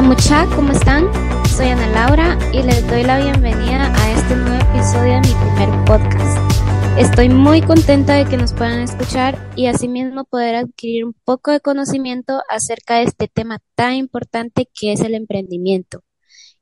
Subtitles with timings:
[0.00, 1.12] Hola mucha, ¿cómo están?
[1.46, 5.84] Soy Ana Laura y les doy la bienvenida a este nuevo episodio de mi primer
[5.84, 6.38] podcast.
[6.98, 11.60] Estoy muy contenta de que nos puedan escuchar y asimismo poder adquirir un poco de
[11.60, 16.02] conocimiento acerca de este tema tan importante que es el emprendimiento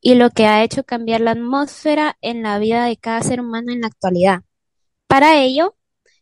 [0.00, 3.70] y lo que ha hecho cambiar la atmósfera en la vida de cada ser humano
[3.70, 4.40] en la actualidad.
[5.06, 5.76] Para ello,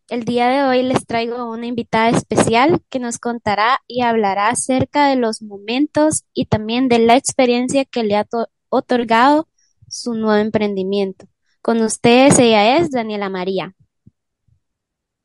[0.09, 5.09] el día de hoy les traigo una invitada especial que nos contará y hablará acerca
[5.09, 8.27] de los momentos y también de la experiencia que le ha
[8.69, 9.49] otorgado
[9.89, 11.27] su nuevo emprendimiento.
[11.61, 13.75] Con ustedes ella es Daniela María.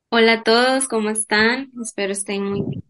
[0.10, 1.72] Hola a todos, ¿cómo están?
[1.82, 2.84] Espero estén muy bien.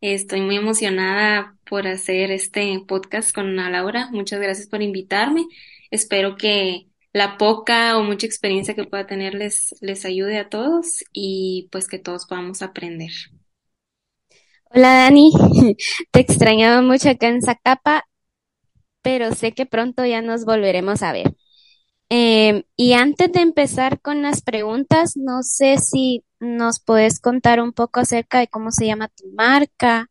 [0.00, 4.10] Estoy muy emocionada por hacer este podcast con Ana Laura.
[4.12, 5.46] Muchas gracias por invitarme.
[5.90, 11.04] Espero que la poca o mucha experiencia que pueda tener les, les ayude a todos
[11.12, 13.12] y pues que todos podamos aprender.
[14.64, 15.32] Hola Dani,
[16.10, 18.04] te extrañaba mucho acá en Zacapa,
[19.00, 21.36] pero sé que pronto ya nos volveremos a ver.
[22.08, 27.72] Em, y antes de empezar con las preguntas, no sé si nos puedes contar un
[27.72, 30.10] poco acerca de cómo se llama tu marca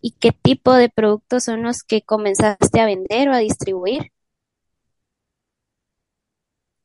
[0.00, 4.12] y qué tipo de productos son los que comenzaste a vender o a distribuir.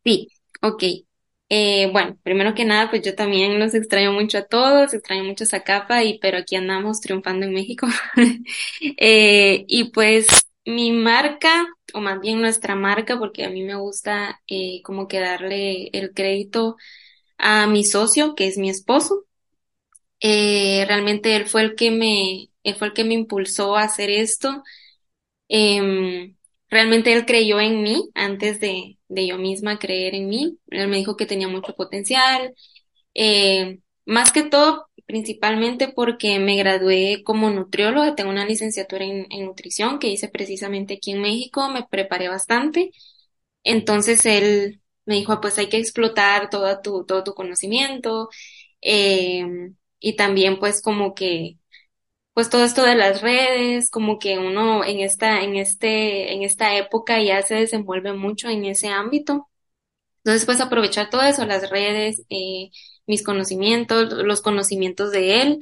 [0.03, 0.29] Sí,
[0.61, 0.83] ok.
[1.49, 5.45] Eh, bueno, primero que nada, pues yo también los extraño mucho a todos, extraño mucho
[5.45, 7.87] Zacapa, y, pero aquí andamos triunfando en México.
[8.97, 10.27] Eh, y pues
[10.65, 15.19] mi marca, o más bien nuestra marca, porque a mí me gusta eh, como que
[15.19, 16.75] darle el crédito
[17.37, 19.25] a mi socio, que es mi esposo.
[20.87, 24.63] Realmente él fue el que me, él fue el que me impulsó a hacer esto.
[25.49, 26.37] Em,
[26.69, 30.59] realmente él creyó en mí antes de, de yo misma creer en mí.
[30.69, 32.53] Él me dijo que tenía mucho potencial.
[33.13, 39.99] Eh, más que todo, principalmente porque me gradué como nutrióloga, tengo una licenciatura en, nutrición
[39.99, 42.91] que hice precisamente aquí en México, me preparé bastante.
[43.63, 48.29] Entonces él me dijo, ah, pues hay que explotar todo tu, todo tu conocimiento.
[48.81, 49.45] Eh,
[49.99, 51.57] y también pues como que
[52.33, 56.75] pues todo esto de las redes, como que uno en esta, en este, en esta
[56.77, 59.49] época ya se desenvuelve mucho en ese ámbito.
[60.23, 62.71] Entonces, pues aprovechar todo eso, las redes, eh,
[63.07, 65.59] mis conocimientos, los conocimientos de él.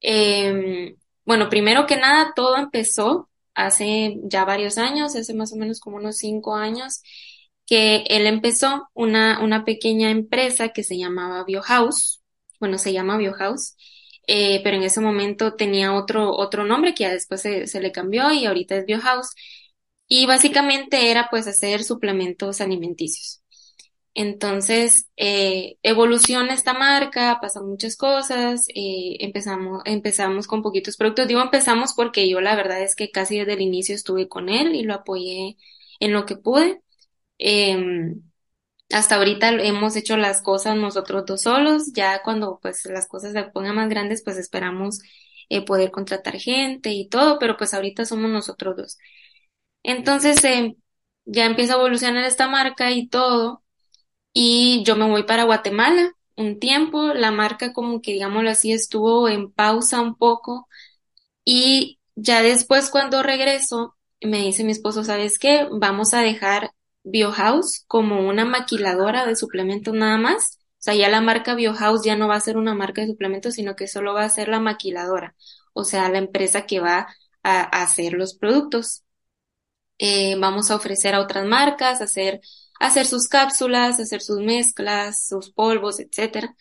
[0.00, 5.80] Eh, bueno, primero que nada, todo empezó hace ya varios años, hace más o menos
[5.80, 7.02] como unos cinco años,
[7.66, 12.22] que él empezó una, una pequeña empresa que se llamaba Biohouse.
[12.60, 13.74] Bueno, se llama Biohouse
[14.28, 17.92] eh, pero en ese momento tenía otro, otro nombre que ya después se, se le
[17.92, 19.30] cambió y ahorita es Biohouse.
[20.08, 23.42] Y básicamente era pues hacer suplementos alimenticios.
[24.14, 31.28] Entonces, eh, evoluciona esta marca, pasan muchas cosas, eh, empezamos, empezamos con poquitos productos.
[31.28, 34.74] Digo empezamos porque yo la verdad es que casi desde el inicio estuve con él
[34.74, 35.56] y lo apoyé
[36.00, 36.82] en lo que pude.
[37.38, 38.14] Eh,
[38.90, 43.42] hasta ahorita hemos hecho las cosas nosotros dos solos, ya cuando pues las cosas se
[43.44, 45.00] pongan más grandes pues esperamos
[45.50, 48.98] eh, poder contratar gente y todo, pero pues ahorita somos nosotros dos.
[49.82, 50.76] Entonces eh,
[51.24, 53.62] ya empieza a evolucionar esta marca y todo
[54.32, 59.28] y yo me voy para Guatemala un tiempo, la marca como que digámoslo así estuvo
[59.28, 60.68] en pausa un poco
[61.44, 65.68] y ya después cuando regreso me dice mi esposo, ¿sabes qué?
[65.72, 66.72] Vamos a dejar
[67.10, 70.58] Biohouse como una maquiladora de suplementos nada más.
[70.74, 73.54] O sea, ya la marca Biohouse ya no va a ser una marca de suplementos,
[73.54, 75.34] sino que solo va a ser la maquiladora.
[75.72, 77.08] O sea, la empresa que va
[77.42, 79.04] a, hacer los productos.
[79.98, 82.40] Eh, vamos a ofrecer a otras marcas, hacer,
[82.80, 86.54] hacer sus cápsulas, hacer sus mezclas, sus polvos, etcétera.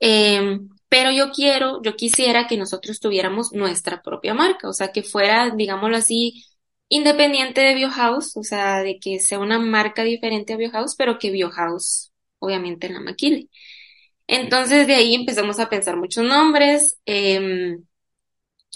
[0.00, 0.58] Eh,
[0.88, 5.50] pero yo quiero, yo quisiera que nosotros tuviéramos nuestra propia marca, o sea, que fuera,
[5.50, 6.44] digámoslo así,
[6.96, 11.30] independiente de Biohouse, o sea, de que sea una marca diferente a Biohouse, pero que
[11.30, 13.48] Biohouse obviamente la maquile.
[14.28, 16.98] Entonces de ahí empezamos a pensar muchos nombres.
[17.06, 17.78] Eh,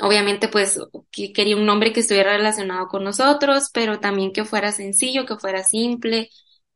[0.00, 0.78] obviamente pues
[1.10, 5.36] que quería un nombre que estuviera relacionado con nosotros, pero también que fuera sencillo, que
[5.36, 6.30] fuera simple,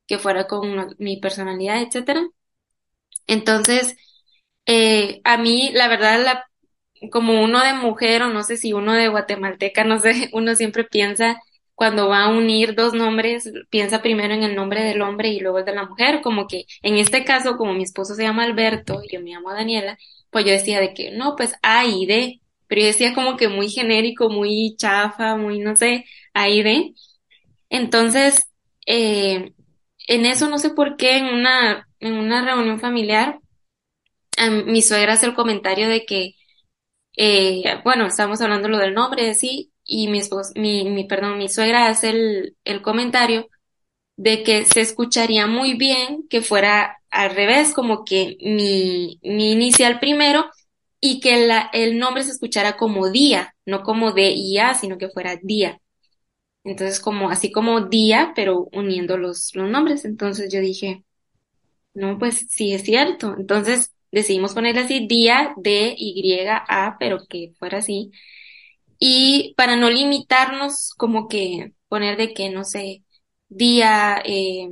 [0.07, 2.23] que fuera con mi personalidad, etcétera.
[3.27, 3.97] Entonces,
[4.67, 6.47] eh, a mí la verdad la
[7.11, 10.85] como uno de mujer o no sé si uno de guatemalteca, no sé, uno siempre
[10.85, 11.41] piensa
[11.75, 15.59] cuando va a unir dos nombres, piensa primero en el nombre del hombre y luego
[15.59, 19.01] el de la mujer, como que en este caso, como mi esposo se llama Alberto
[19.03, 19.99] y yo me llamo Daniela,
[20.31, 23.49] pues yo decía de que no, pues A y D, pero yo decía como que
[23.49, 26.05] muy genérico, muy chafa, muy no sé,
[26.35, 26.95] A y D.
[27.71, 28.45] Entonces,
[28.87, 29.53] eh,
[30.09, 33.41] en eso no sé por qué en una, en una reunión familiar,
[34.67, 36.35] mi suegra hace el comentario de que
[37.17, 41.49] eh, bueno, estábamos hablando lo del nombre, sí, y mi esposo, mi, mi, perdón, mi
[41.49, 43.49] suegra hace el, el comentario
[44.17, 50.01] de que se escucharía muy bien que fuera al revés, como que mi, mi inicial
[50.01, 50.47] primero
[51.01, 54.99] y que la, el nombre se escuchara como día, no como D y A, sino
[54.99, 55.81] que fuera día.
[56.65, 60.05] Entonces, como, así como día, pero uniendo los, los nombres.
[60.05, 61.05] Entonces yo dije,
[61.95, 63.35] no, pues sí es cierto.
[63.39, 68.13] Entonces decidimos ponerle así día, D, Y, A, pero que fuera así.
[68.99, 73.05] Y para no limitarnos, como que poner de que, no sé,
[73.49, 74.69] día eh,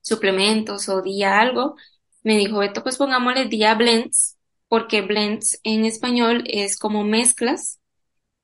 [0.00, 1.76] suplementos o día algo,
[2.22, 7.80] me dijo, esto pues pongámosle día blends, porque blends en español es como mezclas.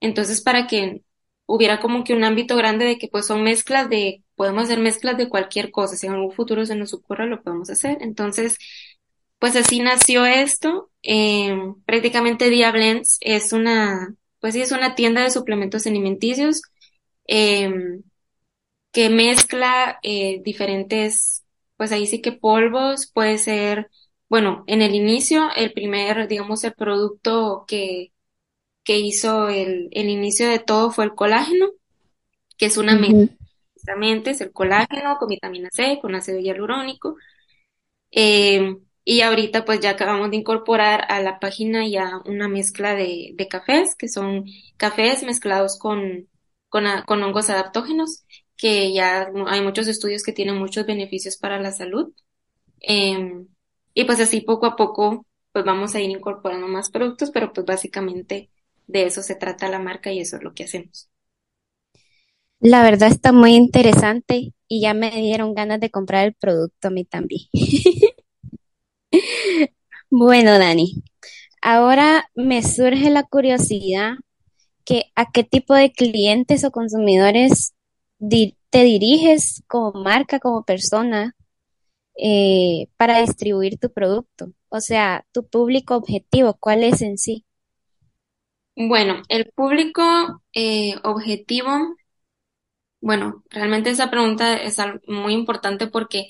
[0.00, 1.02] Entonces, para que
[1.46, 5.16] hubiera como que un ámbito grande de que pues son mezclas de, podemos hacer mezclas
[5.18, 7.98] de cualquier cosa, si en algún futuro se nos ocurra lo podemos hacer.
[8.00, 8.58] Entonces,
[9.40, 10.90] pues así nació esto.
[11.02, 11.56] Eh,
[11.86, 16.62] prácticamente Dia Blends es una, pues sí, es una tienda de suplementos alimenticios
[17.26, 17.72] eh,
[18.92, 21.44] que mezcla eh, diferentes,
[21.76, 23.90] pues ahí sí que polvos, puede ser,
[24.28, 28.12] bueno, en el inicio, el primer, digamos, el producto que,
[28.84, 31.70] que hizo el, el inicio de todo fue el colágeno,
[32.58, 33.26] que es una mezcla,
[33.72, 37.16] precisamente es el colágeno con vitamina C, con ácido hialurónico.
[38.10, 38.76] Eh,
[39.10, 43.48] y ahorita pues ya acabamos de incorporar a la página ya una mezcla de, de
[43.48, 44.44] cafés, que son
[44.76, 46.28] cafés mezclados con,
[46.68, 48.24] con, con hongos adaptógenos,
[48.56, 52.12] que ya hay muchos estudios que tienen muchos beneficios para la salud.
[52.80, 53.44] Eh,
[53.94, 57.66] y pues así poco a poco pues vamos a ir incorporando más productos, pero pues
[57.66, 58.50] básicamente
[58.86, 61.10] de eso se trata la marca y eso es lo que hacemos.
[62.60, 66.90] La verdad está muy interesante y ya me dieron ganas de comprar el producto a
[66.90, 67.42] mí también.
[70.10, 71.02] Bueno, Dani,
[71.62, 74.14] ahora me surge la curiosidad
[74.84, 77.74] que a qué tipo de clientes o consumidores
[78.18, 81.36] te diriges como marca, como persona,
[82.16, 84.52] eh, para distribuir tu producto.
[84.68, 87.46] O sea, tu público objetivo, ¿cuál es en sí?
[88.76, 90.02] Bueno, el público
[90.54, 91.70] eh, objetivo,
[93.00, 94.76] bueno, realmente esa pregunta es
[95.06, 96.28] muy importante porque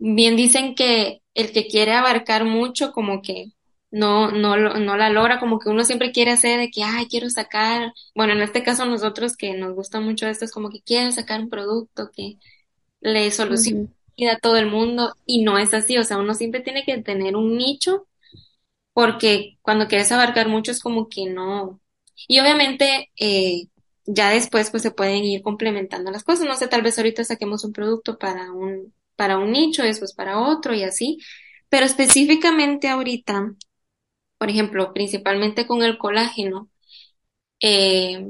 [0.00, 3.52] bien dicen que el que quiere abarcar mucho como que
[3.90, 7.28] no, no, no la logra, como que uno siempre quiere hacer de que, ay, quiero
[7.30, 11.12] sacar, bueno, en este caso nosotros que nos gusta mucho esto es como que quiero
[11.12, 12.38] sacar un producto que
[13.00, 16.60] le solucione vida a todo el mundo y no es así, o sea, uno siempre
[16.60, 18.06] tiene que tener un nicho
[18.92, 21.80] porque cuando quieres abarcar mucho es como que no.
[22.28, 23.68] Y obviamente eh,
[24.06, 26.46] ya después pues se pueden ir complementando las cosas.
[26.46, 30.40] No sé, tal vez ahorita saquemos un producto para un, para un nicho, después para
[30.40, 31.18] otro y así.
[31.68, 33.54] Pero específicamente ahorita,
[34.38, 36.70] por ejemplo, principalmente con el colágeno,
[37.60, 38.26] eh,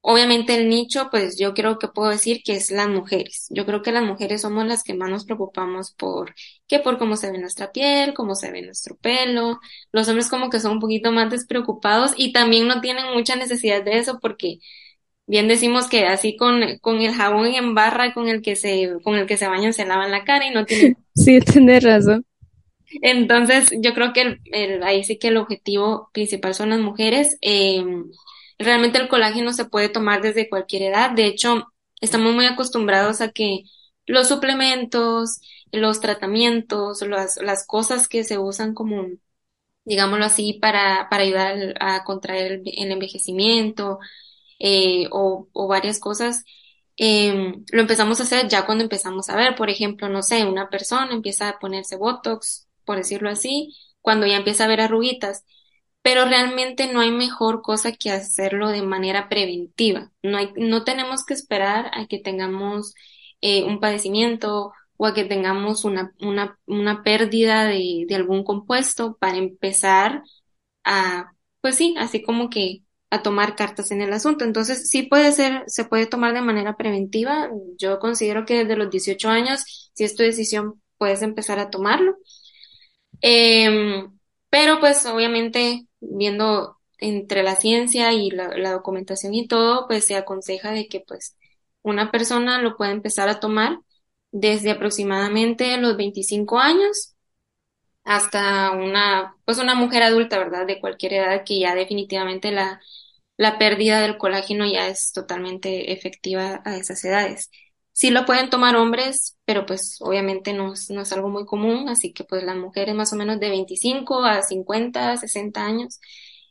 [0.00, 3.46] Obviamente el nicho, pues yo creo que puedo decir que es las mujeres.
[3.50, 6.34] Yo creo que las mujeres somos las que más nos preocupamos por,
[6.66, 9.60] que por cómo se ve nuestra piel, cómo se ve nuestro pelo.
[9.92, 13.84] Los hombres como que son un poquito más despreocupados y también no tienen mucha necesidad
[13.84, 14.60] de eso porque
[15.28, 19.16] bien decimos que así con, con el jabón en barra con el que se, con
[19.16, 22.24] el que se bañan se lavan la cara y no tienen Sí, tienes razón.
[23.00, 27.38] entonces, yo creo que el, el- ahí sí que el objetivo principal son las mujeres.
[27.42, 27.84] Eh,
[28.58, 31.10] realmente el colágeno se puede tomar desde cualquier edad.
[31.12, 31.66] De hecho,
[32.00, 33.62] estamos muy acostumbrados a que
[34.06, 35.40] los suplementos,
[35.72, 39.06] los tratamientos, las, las cosas que se usan como,
[39.84, 43.98] digámoslo así, para, para ayudar a contraer el, el envejecimiento,
[44.58, 46.44] eh, o, varias cosas,
[46.96, 50.68] eh, lo empezamos a hacer ya cuando empezamos a ver, por ejemplo, no sé, una
[50.70, 55.44] persona empieza a ponerse Botox, por decirlo así, cuando ya empieza a ver arruguitas,
[56.02, 60.10] pero realmente no hay mejor cosa que hacerlo de manera preventiva.
[60.22, 62.94] No hay, no tenemos que esperar a que tengamos
[63.40, 69.16] eh, un padecimiento o a que tengamos una, una, una pérdida de, de algún compuesto
[69.18, 70.22] para empezar
[70.84, 74.44] a, pues sí, así como que a tomar cartas en el asunto.
[74.44, 77.50] Entonces, sí puede ser, se puede tomar de manera preventiva.
[77.78, 82.16] Yo considero que desde los 18 años, si es tu decisión, puedes empezar a tomarlo.
[83.20, 84.18] Em,
[84.50, 90.16] pero pues obviamente viendo entre la ciencia y la, la documentación y todo, pues se
[90.16, 91.36] aconseja de que pues
[91.82, 93.80] una persona lo puede empezar a tomar
[94.30, 97.16] desde aproximadamente los 25 años
[98.08, 100.66] hasta una, pues una mujer adulta, ¿verdad?
[100.66, 102.80] De cualquier edad que ya definitivamente la,
[103.36, 107.50] la pérdida del colágeno ya es totalmente efectiva a esas edades.
[107.92, 111.88] Sí lo pueden tomar hombres, pero pues obviamente no es, no es algo muy común,
[111.88, 116.00] así que pues las mujeres más o menos de 25 a 50, 60 años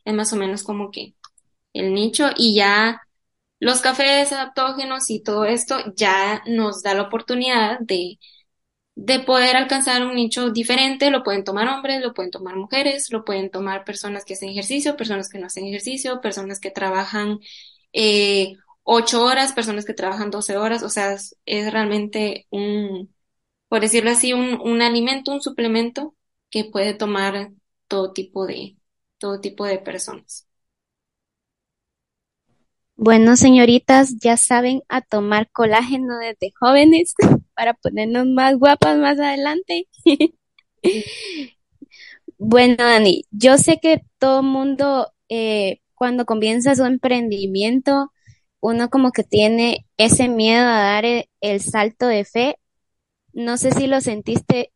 [0.04, 1.14] es más o menos como que
[1.72, 3.02] el nicho y ya
[3.60, 8.18] los cafés adaptógenos y todo esto ya nos da la oportunidad de,
[8.98, 11.10] de poder alcanzar un nicho diferente.
[11.10, 14.96] Lo pueden tomar hombres, lo pueden tomar mujeres, lo pueden tomar personas que hacen ejercicio,
[14.96, 17.38] personas que no hacen ejercicio, personas que trabajan
[17.92, 20.82] eh, ocho horas, personas que trabajan doce horas.
[20.82, 23.14] O sea, es, es realmente un,
[23.68, 26.16] por decirlo así, un, un alimento, un suplemento
[26.50, 27.52] que puede tomar
[27.88, 28.76] todo tipo de,
[29.18, 30.46] todo tipo de personas.
[32.96, 37.14] Bueno, señoritas, ya saben a tomar colágeno desde jóvenes
[37.58, 39.88] para ponernos más guapas más adelante.
[42.38, 48.12] Bueno, Dani, yo sé que todo mundo eh, cuando comienza su emprendimiento,
[48.60, 52.56] uno como que tiene ese miedo a dar e- el, salto de fe.
[53.34, 54.72] No sé si lo sentiste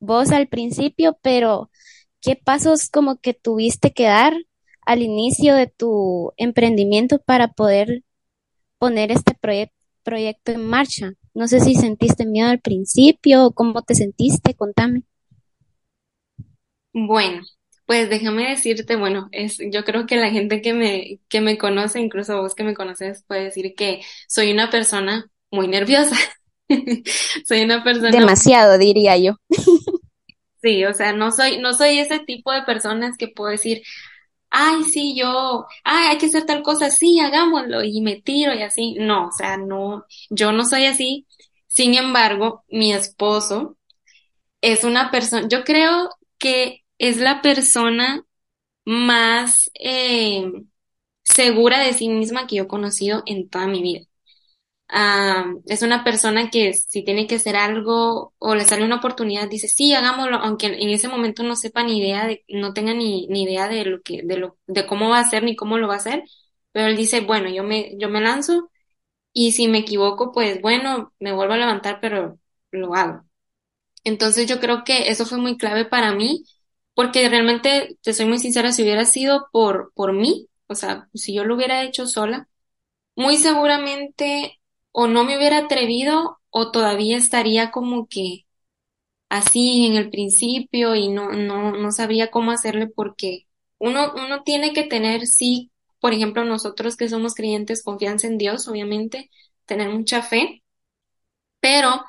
[0.00, 1.70] vos al principio, pero
[2.22, 4.34] ¿qué pasos como que tuviste que dar
[4.86, 8.04] al inicio de tu emprendimiento para poder
[8.78, 9.72] poner este proyec-
[10.04, 11.12] proyecto en marcha?
[11.34, 15.02] No sé si sentiste miedo al principio o cómo te sentiste, contame.
[16.92, 17.42] Bueno,
[17.86, 22.00] pues déjame decirte, bueno, es, yo creo que la gente que me, que me conoce,
[22.00, 26.16] incluso vos que me conoces, puede decir que soy una persona muy nerviosa.
[27.46, 29.36] Soy una persona, Demasiado, diría yo.
[30.62, 33.82] sí, o sea, no soy, no soy ese tipo de personas que puedo decir,
[34.52, 38.62] ay, sí, yo, ay, hay que hacer tal cosa, sí, hagámoslo, y me tiro y
[38.62, 38.94] así.
[39.00, 41.26] No, o sea, no, yo no soy así.
[41.68, 43.78] Sin embargo, mi esposo
[44.60, 48.24] es una persona, yo creo que es la persona
[48.86, 50.50] más eh,
[51.24, 54.06] segura de sí misma que yo he conocido en toda mi vida.
[55.66, 59.68] Es una persona que si tiene que hacer algo o le sale una oportunidad, dice,
[59.68, 63.44] sí, hagámoslo, aunque en ese momento no sepa ni idea de, no tenga ni, ni
[63.44, 65.94] idea de lo que, de lo, de cómo va a ser ni cómo lo va
[65.94, 66.24] a hacer,
[66.72, 68.70] pero él dice, bueno, yo me, yo me lanzo
[69.32, 72.38] y si me equivoco, pues bueno, me vuelvo a levantar, pero
[72.72, 73.24] lo hago.
[74.04, 76.44] Entonces yo creo que eso fue muy clave para mí,
[76.94, 81.34] porque realmente, te soy muy sincera, si hubiera sido por, por mí, o sea, si
[81.34, 82.48] yo lo hubiera hecho sola,
[83.16, 84.60] muy seguramente
[84.92, 88.46] o no me hubiera atrevido o todavía estaría como que
[89.28, 93.46] así en el principio y no, no, no sabría cómo hacerle porque
[93.78, 95.70] uno, uno tiene que tener, sí,
[96.00, 99.30] por ejemplo, nosotros que somos creyentes, confianza en Dios, obviamente,
[99.66, 100.62] tener mucha fe,
[101.60, 102.04] pero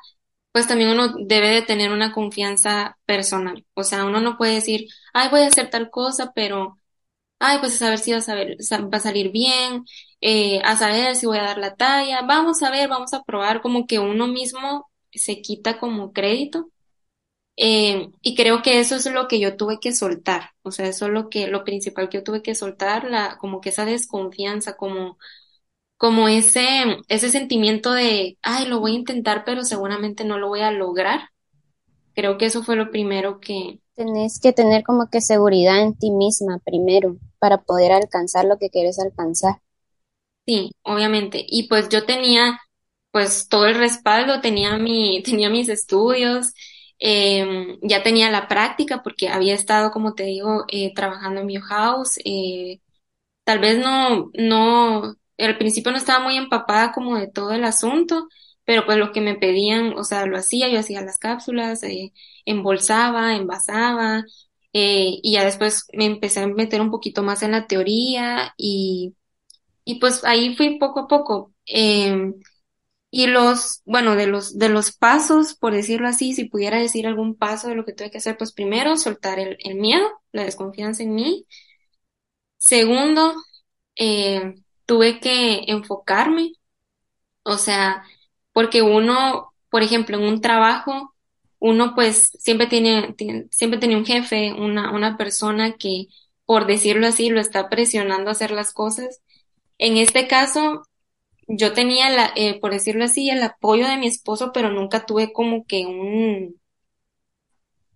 [0.52, 3.66] pues también uno debe de tener una confianza personal.
[3.74, 6.78] O sea, uno no puede decir, ay, voy a hacer tal cosa, pero,
[7.40, 8.18] ay, pues a saber si va
[8.98, 9.84] a salir bien,
[10.26, 13.60] eh, a saber si voy a dar la talla, vamos a ver, vamos a probar,
[13.60, 16.70] como que uno mismo se quita como crédito.
[17.56, 20.52] Eh, y creo que eso es lo que yo tuve que soltar.
[20.62, 23.60] O sea, eso es lo que, lo principal que yo tuve que soltar, la, como
[23.60, 25.18] que esa desconfianza, como
[25.96, 26.62] como ese,
[27.08, 31.30] ese sentimiento de, ay, lo voy a intentar, pero seguramente no lo voy a lograr.
[32.14, 36.10] Creo que eso fue lo primero que, Tenés que tener como que seguridad en ti
[36.10, 39.60] misma primero para poder alcanzar lo que quieres alcanzar.
[40.46, 41.44] Sí, obviamente.
[41.46, 42.58] Y pues yo tenía,
[43.10, 46.54] pues todo el respaldo, tenía mi, tenía mis estudios,
[46.98, 52.18] eh, ya tenía la práctica porque había estado, como te digo, eh, trabajando en Biohouse,
[52.24, 52.80] eh,
[53.44, 58.28] Tal vez no, no, al principio no estaba muy empapada como de todo el asunto,
[58.64, 62.12] pero pues lo que me pedían, o sea, lo hacía, yo hacía las cápsulas, eh,
[62.46, 64.24] embolsaba, envasaba,
[64.72, 69.14] eh, y ya después me empecé a meter un poquito más en la teoría y,
[69.84, 71.52] y pues ahí fui poco a poco.
[71.66, 72.32] Eh,
[73.10, 77.36] y los, bueno, de los, de los pasos, por decirlo así, si pudiera decir algún
[77.36, 81.02] paso de lo que tuve que hacer, pues primero soltar el, el miedo, la desconfianza
[81.04, 81.46] en mí.
[82.58, 83.34] Segundo,
[83.96, 84.54] eh,
[84.86, 86.52] tuve que enfocarme,
[87.44, 88.04] o sea,
[88.52, 91.14] porque uno, por ejemplo, en un trabajo,
[91.60, 96.08] uno pues siempre tiene, tiene- siempre tiene un jefe, una, una persona que,
[96.46, 99.22] por decirlo así, lo está presionando a hacer las cosas.
[99.78, 100.82] En este caso,
[101.48, 105.32] yo tenía la, eh, por decirlo así, el apoyo de mi esposo, pero nunca tuve
[105.32, 106.60] como que un,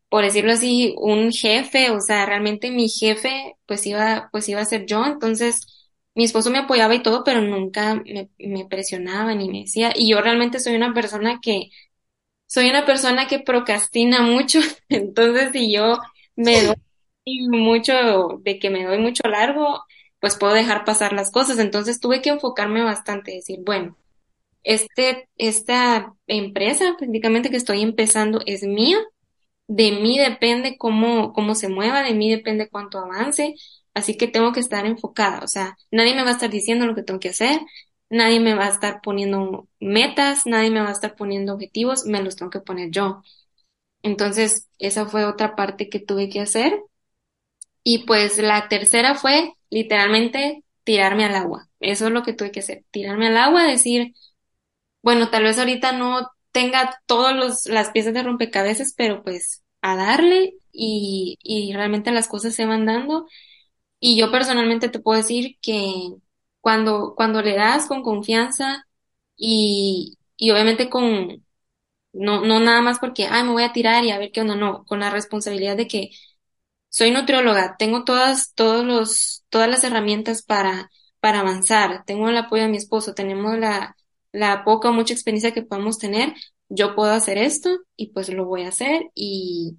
[0.09, 4.65] por decirlo así, un jefe, o sea, realmente mi jefe pues iba, pues iba a
[4.65, 5.67] ser yo, entonces
[6.15, 10.11] mi esposo me apoyaba y todo, pero nunca me, me presionaba ni me decía, y
[10.11, 11.71] yo realmente soy una persona que,
[12.47, 15.99] soy una persona que procrastina mucho, entonces si yo
[16.37, 16.77] me doy
[17.51, 17.95] mucho,
[18.43, 19.85] de que me doy mucho largo,
[20.21, 23.97] pues puedo dejar pasar las cosas, entonces tuve que enfocarme bastante, decir, bueno,
[24.65, 28.99] este, esta empresa prácticamente que estoy empezando es mía.
[29.69, 33.55] De mí depende cómo, cómo se mueva, de mí depende cuánto avance,
[33.95, 36.95] así que tengo que estar enfocada, o sea, nadie me va a estar diciendo lo
[36.95, 37.61] que tengo que hacer,
[38.11, 42.23] nadie me va a estar poniendo metas, nadie me va a estar poniendo objetivos, me
[42.23, 43.23] los tengo que poner yo.
[44.03, 46.81] Entonces, esa fue otra parte que tuve que hacer.
[47.83, 51.69] Y pues la tercera fue literalmente tirarme al agua.
[51.81, 54.15] Eso es lo que tuve que hacer, tirarme al agua, decir,
[55.03, 60.55] bueno, tal vez ahorita no tenga todas las piezas de rompecabezas, pero pues a darle
[60.73, 63.27] y, y realmente las cosas se van dando.
[64.01, 66.15] Y yo personalmente te puedo decir que
[66.61, 68.87] cuando, cuando le das con confianza
[69.37, 71.45] y, y obviamente con,
[72.13, 74.57] no, no nada más porque, ay, me voy a tirar y a ver qué onda,
[74.57, 76.11] no, con la responsabilidad de que
[76.99, 80.91] soy nutrióloga, tengo todas, todos los, todas las herramientas para,
[81.21, 83.97] para avanzar, tengo el apoyo de mi esposo, tenemos la,
[84.33, 86.35] la poca o mucha experiencia que podamos tener,
[86.69, 89.79] yo puedo hacer esto y pues lo voy a hacer y,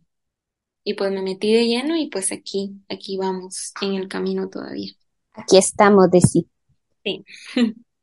[0.86, 4.94] y pues me metí de lleno y pues aquí, aquí vamos en el camino todavía.
[5.34, 7.26] Aquí estamos, de Sí.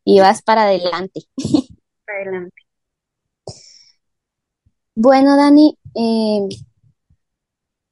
[0.04, 1.22] Y vas para adelante.
[2.04, 2.62] Para adelante.
[4.94, 6.48] Bueno, Dani, eh,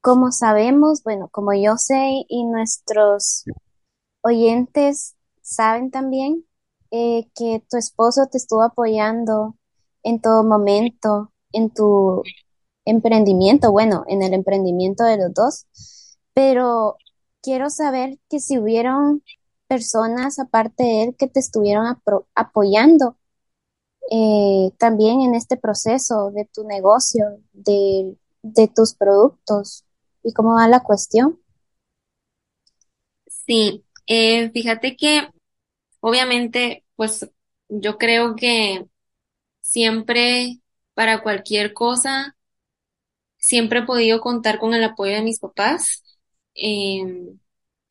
[0.05, 3.45] como sabemos, bueno, como yo sé y nuestros
[4.21, 6.45] oyentes saben también,
[6.91, 9.57] eh, que tu esposo te estuvo apoyando
[10.03, 12.23] en todo momento en tu
[12.85, 15.67] emprendimiento, bueno, en el emprendimiento de los dos,
[16.35, 16.99] pero
[17.43, 19.23] quiero saber que si hubieron
[19.69, 21.99] personas aparte de él que te estuvieron
[22.35, 23.17] apoyando
[24.11, 29.84] eh, también en este proceso de tu negocio, de, de tus productos
[30.25, 31.39] y cómo va la cuestión.
[33.27, 35.29] Sí, eh, fíjate que
[36.01, 37.31] obviamente, pues
[37.69, 38.87] yo creo que
[39.63, 40.61] siempre
[40.95, 42.37] para cualquier cosa,
[43.39, 46.03] siempre he podido contar con el apoyo de mis papás.
[46.55, 47.39] Em,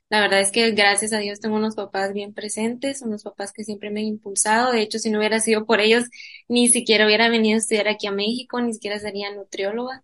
[0.09, 3.63] la verdad es que gracias a Dios tengo unos papás bien presentes, unos papás que
[3.65, 4.71] siempre me han impulsado.
[4.73, 6.05] De hecho, si no hubiera sido por ellos,
[6.49, 10.03] ni siquiera hubiera venido a estudiar aquí a México, ni siquiera sería nutrióloga.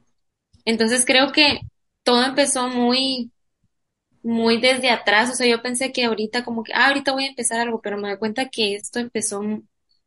[0.65, 1.61] Entonces creo que
[2.09, 3.31] todo empezó muy,
[4.23, 5.29] muy desde atrás.
[5.31, 7.97] O sea, yo pensé que ahorita como que, ah, ahorita voy a empezar algo, pero
[7.97, 9.41] me doy cuenta que esto empezó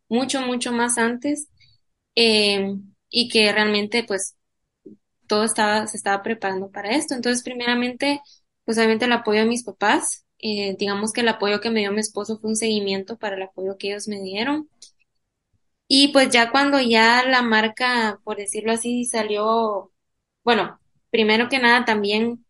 [0.09, 1.49] mucho, mucho más antes.
[2.17, 2.77] Eh,
[3.11, 4.37] y que realmente pues
[5.29, 7.15] todo estaba, se estaba preparando para esto.
[7.15, 8.21] Entonces, primeramente,
[8.65, 11.93] pues obviamente el apoyo de mis papás, eh, digamos que el apoyo que me dio
[11.93, 14.69] mi esposo fue un seguimiento para el apoyo que ellos me dieron.
[15.89, 19.93] Y pues ya cuando ya la marca, por decirlo así, salió,
[20.45, 20.81] bueno,
[21.13, 22.45] primero que nada también,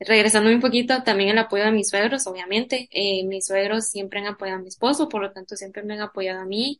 [0.00, 2.88] regresando un poquito, también el apoyo de mis suegros, obviamente.
[2.92, 6.02] Eh, mis suegros siempre han apoyado a mi esposo, por lo tanto siempre me han
[6.02, 6.78] apoyado a mí.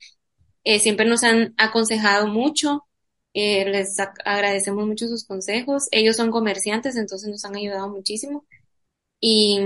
[0.64, 2.86] Eh, siempre nos han aconsejado mucho.
[3.34, 5.88] les agradecemos mucho sus consejos.
[5.92, 8.46] Ellos son comerciantes, entonces nos han ayudado muchísimo.
[9.20, 9.58] Y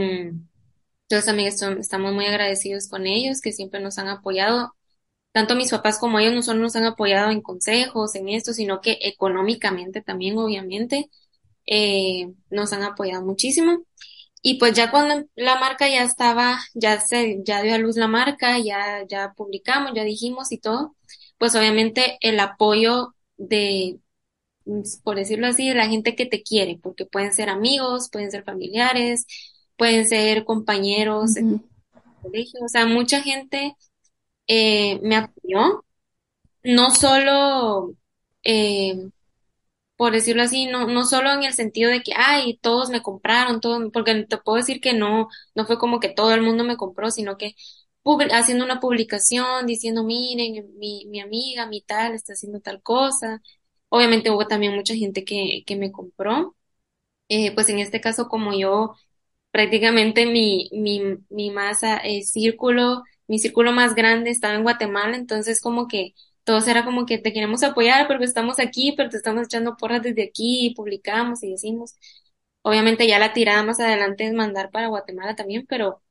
[1.09, 4.75] entonces también estamos muy agradecidos con ellos, que siempre nos han apoyado.
[5.33, 8.81] Tanto mis papás como ellos no solo nos han apoyado en consejos, en esto, sino
[8.81, 11.11] que económicamente también, obviamente,
[11.66, 13.85] eh, nos han apoyado muchísimo.
[14.42, 18.09] Y pues ya cuando la marca ya estaba, ya se, ya dio a luz la
[18.09, 20.94] marca, ya, ya publicamos, ya dijimos y todo,
[21.38, 23.98] pues obviamente el apoyo de,
[25.02, 28.44] por decirlo así, de la gente que te quiere, porque pueden ser amigos, pueden ser
[28.44, 29.26] familiares,
[29.76, 31.33] pueden ser compañeros
[32.26, 33.76] colegio, o sea, mucha gente
[34.46, 35.85] eh, me apoyó,
[36.64, 37.94] no solo
[38.44, 39.11] eh,
[39.96, 43.61] por decirlo así, no, no solo en el sentido de que, ay, todos me compraron,
[43.61, 46.76] todo, porque te puedo decir que no, no fue como que todo el mundo me
[46.76, 47.54] compró, sino que
[48.32, 53.42] haciendo una publicación diciendo, miren, mi, mi amiga, mi tal, está haciendo tal cosa.
[53.88, 56.56] Obviamente hubo también mucha gente que, que me compró.
[57.28, 58.94] Eh, pues en este caso, como yo,
[59.52, 65.61] prácticamente mi, mi, mi masa, eh, círculo, mi círculo más grande estaba en Guatemala, entonces
[65.62, 66.14] como que
[66.46, 70.02] todos era como que te queremos apoyar porque estamos aquí, pero te estamos echando porras
[70.02, 71.96] desde aquí y publicamos y decimos.
[72.62, 76.02] Obviamente ya la tirada más adelante es mandar para Guatemala también, pero,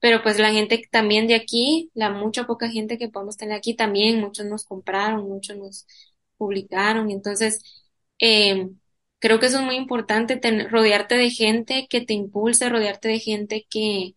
[0.00, 3.74] pero pues la gente también de aquí, la mucha poca gente que podemos tener aquí
[3.74, 5.86] también, muchos nos compraron, muchos nos
[6.38, 7.62] publicaron, entonces
[8.20, 8.70] eh,
[9.20, 10.40] creo que eso es muy importante,
[10.70, 14.14] rodearte de gente que te impulse, rodearte de gente que,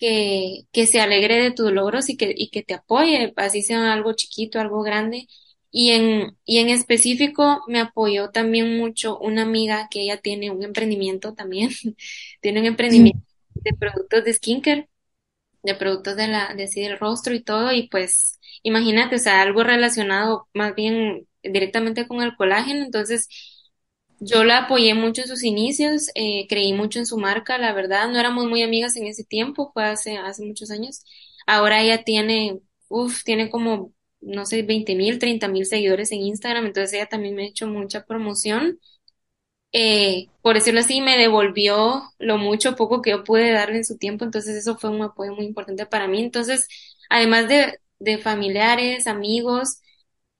[0.00, 3.92] que, que se alegre de tus logros y que, y que te apoye, así sea
[3.94, 5.28] algo chiquito, algo grande.
[5.72, 10.64] Y en, y en específico me apoyó también mucho una amiga que ella tiene un
[10.64, 11.70] emprendimiento también,
[12.42, 13.20] tiene un emprendimiento
[13.54, 14.90] de productos de skincare,
[15.62, 19.42] de productos de la, de así del rostro y todo, y pues imagínate, o sea,
[19.42, 23.28] algo relacionado más bien directamente con el colágeno, entonces
[24.22, 28.08] Yo la apoyé mucho en sus inicios, eh, creí mucho en su marca, la verdad.
[28.10, 31.02] No éramos muy amigas en ese tiempo, fue hace, hace muchos años.
[31.46, 36.66] Ahora ella tiene, uff, tiene como, no sé, veinte mil, treinta mil seguidores en Instagram,
[36.66, 38.78] entonces ella también me ha hecho mucha promoción.
[39.72, 43.98] Eh, por decirlo así, me devolvió lo mucho poco que yo pude darle en su
[43.98, 46.22] tiempo, entonces eso fue un apoyo muy importante para mí.
[46.22, 46.68] Entonces,
[47.10, 49.80] además de, de familiares, amigos,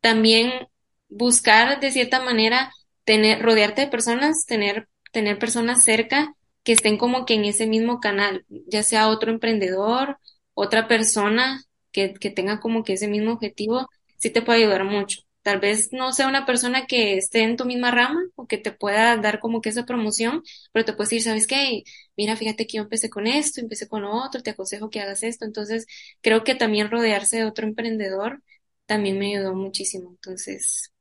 [0.01, 0.69] también
[1.09, 2.73] buscar de cierta manera
[3.11, 7.99] tener, rodearte de personas, tener, tener personas cerca que estén como que en ese mismo
[7.99, 10.19] canal, ya sea otro emprendedor,
[10.55, 15.23] otra persona que, que tenga como que ese mismo objetivo, sí te puede ayudar mucho.
[15.43, 18.71] Tal vez no sea una persona que esté en tu misma rama o que te
[18.71, 21.83] pueda dar como que esa promoción, pero te puedes decir, ¿sabes qué?
[22.17, 25.25] Mira, fíjate que yo empecé con esto, empecé con lo otro, te aconsejo que hagas
[25.25, 25.45] esto.
[25.47, 25.87] Entonces,
[26.21, 28.41] creo que también rodearse de otro emprendedor
[28.87, 30.11] también me ayudó muchísimo.
[30.11, 30.93] Entonces,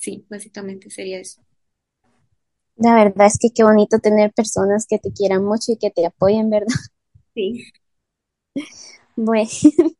[0.00, 1.42] sí, básicamente sería eso.
[2.76, 6.06] La verdad es que qué bonito tener personas que te quieran mucho y que te
[6.06, 6.66] apoyen, ¿verdad?
[7.32, 7.64] Sí.
[9.16, 9.48] Bueno,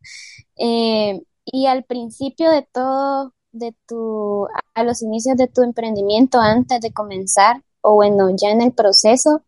[0.59, 6.81] eh, y al principio de todo, de tu, a los inicios de tu emprendimiento, antes
[6.81, 9.43] de comenzar, o bueno, ya en el proceso,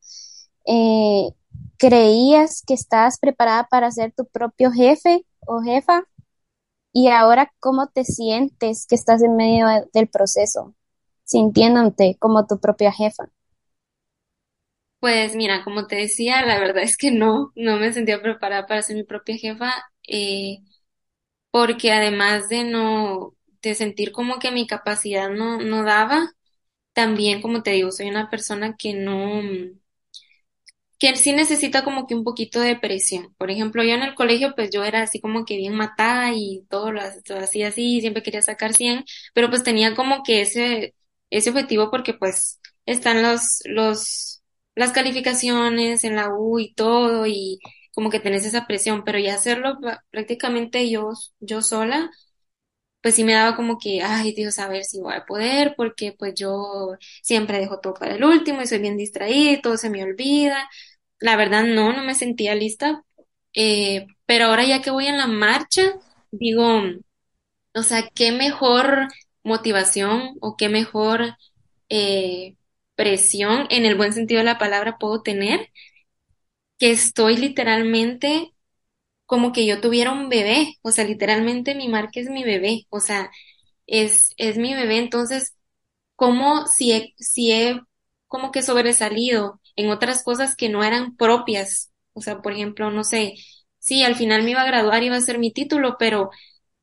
[0.67, 1.31] eh,
[1.79, 6.05] ¿creías que estabas preparada para ser tu propio jefe o jefa?
[6.93, 10.75] Y ahora, ¿cómo te sientes que estás en medio de- del proceso,
[11.25, 13.29] sintiéndote como tu propia jefa?
[15.01, 18.83] Pues mira, como te decía, la verdad es que no, no me sentía preparada para
[18.83, 19.73] ser mi propia jefa,
[20.07, 20.59] eh,
[21.51, 26.31] porque además de no, de sentir como que mi capacidad no, no daba,
[26.95, 29.43] también, como te digo, soy una persona que no,
[31.03, 33.35] que sí necesita como que un poquito de presión.
[33.37, 36.65] Por ejemplo, yo en el colegio, pues yo era así como que bien matada y
[36.71, 40.95] todo lo, hacía así, siempre quería sacar 100, pero pues tenía como que ese,
[41.31, 44.43] ese objetivo porque pues están los, los,
[44.77, 47.59] las calificaciones en la U y todo y
[47.95, 49.79] como que tenés esa presión, pero ya hacerlo
[50.11, 51.11] prácticamente yo,
[51.41, 52.11] yo sola,
[53.03, 56.15] pues sí me daba como que, ay Dios, a ver si voy a poder, porque
[56.17, 60.05] pues yo siempre dejo todo para el último y soy bien distraída todo se me
[60.05, 60.69] olvida.
[61.23, 63.05] La verdad, no, no me sentía lista.
[63.55, 65.83] Eh, pero ahora ya que voy en la marcha,
[66.31, 66.83] digo,
[67.75, 69.09] o sea, qué mejor
[69.45, 71.37] motivación o qué mejor
[71.89, 72.57] eh,
[72.97, 75.71] presión en el buen sentido de la palabra puedo tener,
[76.79, 78.53] que estoy literalmente
[79.27, 83.01] como que yo tuviera un bebé, o sea, literalmente mi marca es mi bebé, o
[83.01, 83.31] sea,
[83.89, 85.57] es, es mi bebé, entonces
[86.17, 87.81] como si he, si he
[88.29, 91.93] como que sobresalido en otras cosas que no eran propias.
[92.15, 93.35] O sea, por ejemplo, no sé,
[93.79, 96.31] sí, al final me iba a graduar, iba a ser mi título, pero,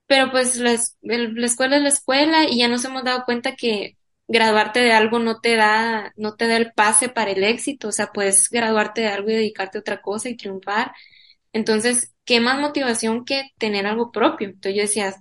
[0.08, 3.97] pero pues la, la escuela es la escuela y ya nos hemos dado cuenta que
[4.28, 7.89] graduarte de algo no te da, no te da el pase para el éxito.
[7.89, 10.91] O sea, puedes graduarte de algo y dedicarte a otra cosa y triunfar.
[11.54, 14.47] Entonces, ¿qué más motivación que tener algo propio?
[14.49, 15.15] Entonces yo decía,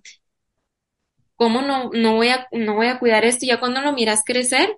[1.37, 3.47] ¿cómo no, no voy a, no voy a cuidar esto?
[3.47, 4.77] Ya cuando lo miras crecer,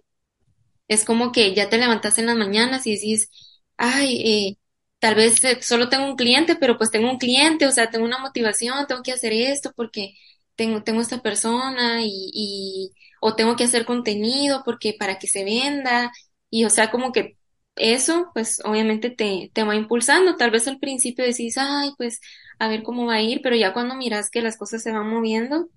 [0.91, 3.31] es como que ya te levantas en las mañanas y decís,
[3.79, 4.59] ay, eh,
[4.99, 8.05] tal vez eh, solo tengo un cliente, pero pues tengo un cliente, o sea, tengo
[8.07, 10.15] una motivación, tengo que hacer esto porque
[10.57, 15.45] tengo, tengo esta persona y, y, o tengo que hacer contenido porque para que se
[15.45, 16.13] venda,
[16.51, 17.39] y o sea, como que
[17.77, 20.37] eso, pues obviamente te, te va impulsando.
[20.37, 22.21] Tal vez al principio decís, ay, pues
[22.59, 25.09] a ver cómo va a ir, pero ya cuando miras que las cosas se van
[25.09, 25.69] moviendo,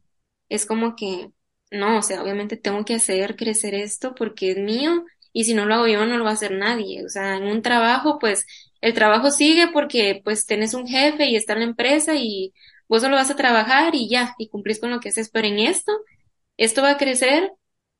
[0.49, 1.29] es como que,
[1.73, 5.65] no, o sea, obviamente tengo que hacer crecer esto porque es mío y si no
[5.65, 7.05] lo hago yo no lo va a hacer nadie.
[7.05, 8.45] O sea, en un trabajo, pues
[8.81, 12.53] el trabajo sigue porque pues tenés un jefe y está en la empresa y
[12.87, 15.29] vos solo vas a trabajar y ya, y cumplís con lo que haces.
[15.29, 15.91] Pero en esto,
[16.57, 17.51] esto va a crecer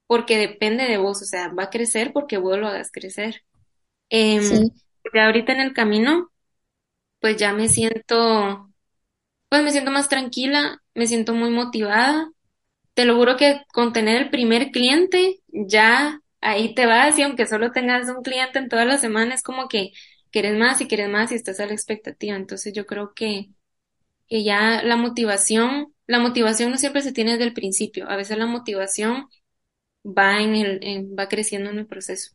[0.08, 3.44] porque depende de vos, o sea, va a crecer porque vos lo hagas crecer.
[4.10, 4.70] Em,
[5.12, 6.32] Sí, ahorita en el camino,
[7.20, 8.70] pues ya me siento,
[9.50, 12.32] pues me siento más tranquila, me siento muy motivada
[12.94, 17.48] te lo juro que con tener el primer cliente, ya ahí te vas y aunque
[17.48, 19.92] solo tengas un cliente en toda la semana, es como que
[20.32, 22.36] quieres más y quieres más y estás a la expectativa.
[22.36, 23.50] Entonces yo creo que,
[24.28, 28.10] que ya la motivación, la motivación no siempre se tiene desde el principio.
[28.10, 29.28] A veces la motivación
[30.06, 32.32] va en el, va creciendo en el proceso.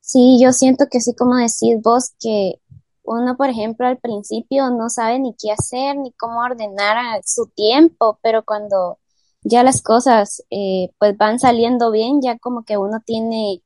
[0.00, 2.54] sí, yo siento que sí, como decís vos, que
[3.04, 8.18] uno, por ejemplo, al principio no sabe ni qué hacer, ni cómo ordenar su tiempo,
[8.22, 8.98] pero cuando
[9.42, 13.62] ya las cosas eh, pues van saliendo bien, ya como que uno tiene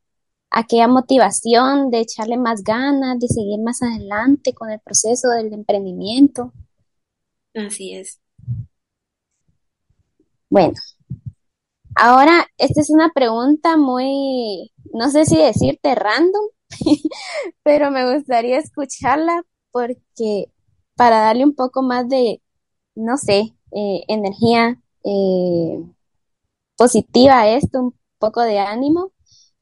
[0.51, 6.53] aquella motivación de echarle más ganas, de seguir más adelante con el proceso del emprendimiento.
[7.55, 8.21] Así es.
[10.49, 10.75] Bueno.
[11.99, 16.45] Ahora, esta es una pregunta muy, no sé si decirte random,
[17.63, 20.47] pero me gustaría escucharla porque
[20.97, 22.43] para darle un poco más de,
[22.95, 25.85] no sé, eh, energía eh,
[26.77, 29.13] positiva a esto, un poco de ánimo,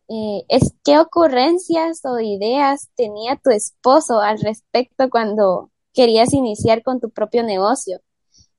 [0.09, 7.01] eh, es qué ocurrencias o ideas tenía tu esposo al respecto cuando querías iniciar con
[7.01, 8.01] tu propio negocio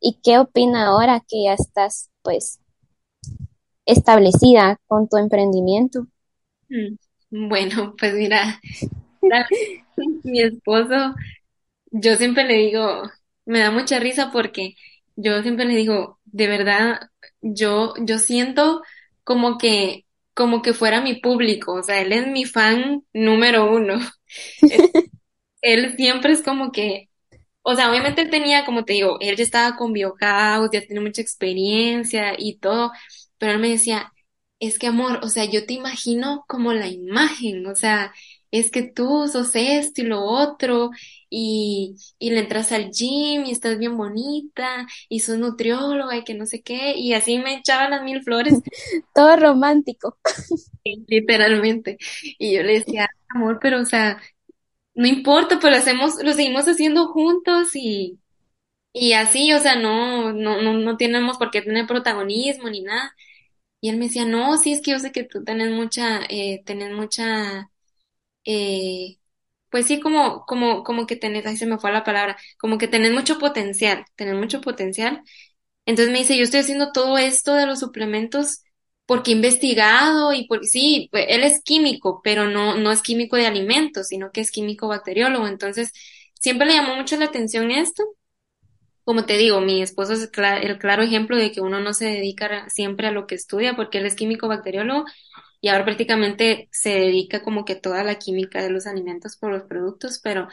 [0.01, 2.59] y qué opina ahora que ya estás pues
[3.85, 6.07] establecida con tu emprendimiento.
[6.69, 6.95] Mm,
[7.29, 8.59] Bueno, pues mira,
[10.23, 11.15] mi esposo,
[11.91, 13.03] yo siempre le digo,
[13.45, 14.75] me da mucha risa porque
[15.15, 17.01] yo siempre le digo, de verdad,
[17.41, 18.83] yo, yo siento
[19.23, 23.99] como que, como que fuera mi público, o sea, él es mi fan número uno.
[25.61, 27.09] Él siempre es como que
[27.63, 31.01] O sea, obviamente él tenía, como te digo, él ya estaba con Biohouse, ya tiene
[31.01, 32.91] mucha experiencia y todo,
[33.39, 34.13] pero él me decía,
[34.59, 38.13] es que amor, o sea, yo te imagino como la imagen, o sea,
[38.51, 40.91] es que tú sos esto y lo otro,
[41.29, 46.33] y, y le entras al gym y estás bien bonita, y sos nutrióloga y que
[46.35, 48.59] no sé qué, y así me echaba las mil flores,
[49.13, 50.17] Todo romántico.
[51.07, 51.97] literalmente.
[52.39, 54.21] Y yo le decía, amor, pero o sea,
[54.95, 58.19] no importa, pero lo hacemos, lo seguimos haciendo juntos y
[58.93, 63.13] Y así, o sea, no, no, no, no tenemos por qué tener protagonismo ni nada.
[63.85, 66.63] Y él me decía, no, sí, es que yo sé que tú tenés mucha, eh,
[66.65, 67.69] tenés mucha,
[68.45, 69.17] eh,
[69.69, 72.87] pues sí, como, como, como que tenés, ahí se me fue la palabra, como que
[72.89, 75.21] tenés mucho potencial, tenés mucho potencial.
[75.85, 78.63] Entonces me dice, yo estoy haciendo todo esto de los suplementos
[79.05, 83.37] porque he investigado y porque sí, pues, él es químico, pero no, no es químico
[83.37, 85.47] de alimentos, sino que es químico bacteriólogo.
[85.47, 85.91] Entonces,
[86.39, 88.03] siempre le llamó mucho la atención esto.
[89.05, 92.67] Como te digo, mi esposo es el claro ejemplo de que uno no se dedica
[92.69, 95.05] siempre a lo que estudia porque él es químico bacteriólogo
[95.61, 99.63] y ahora prácticamente se dedica como que toda la química de los alimentos por los
[99.63, 100.47] productos, pero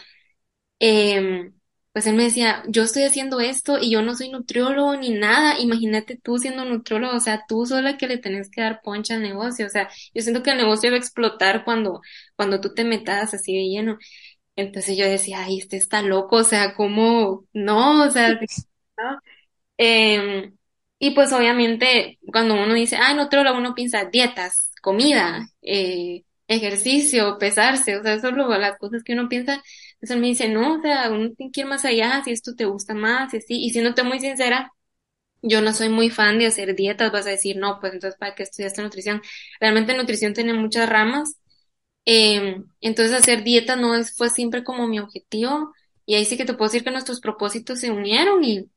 [0.81, 1.55] em,
[1.93, 5.59] pues él me decía, yo estoy haciendo esto y yo no soy nutriólogo ni nada,
[5.61, 9.23] imagínate tú siendo nutriólogo, o sea, tú sola que le tenés que dar poncha al
[9.23, 12.01] negocio, o sea, yo siento que el negocio va a explotar cuando,
[12.37, 13.99] cuando tú te metas así de lleno.
[14.57, 17.47] Entonces yo decía, ay, este está loco, o sea, ¿cómo?
[17.53, 18.31] No, o sea,
[18.99, 19.19] ¿no?
[19.79, 20.57] Em,
[20.99, 27.38] y pues obviamente cuando uno dice, ah, no, otro uno piensa dietas, comida, eh, ejercicio,
[27.38, 29.55] pesarse, o sea, eso es lo, las cosas que uno piensa.
[29.95, 32.55] Entonces él me dice, no, o sea, uno tiene que ir más allá, si esto
[32.55, 33.65] te gusta más, y así.
[33.65, 34.73] Y siéndote muy sincera,
[35.43, 38.35] yo no soy muy fan de hacer dietas, vas a decir, no, pues entonces, ¿para
[38.35, 39.23] qué estudiaste nutrición?
[39.61, 41.37] Realmente nutrición tiene muchas ramas
[42.07, 45.73] eh, entonces hacer dieta no es, fue siempre como mi objetivo
[46.07, 48.69] y ahí sí que te puedo decir que nuestros propósitos se unieron y,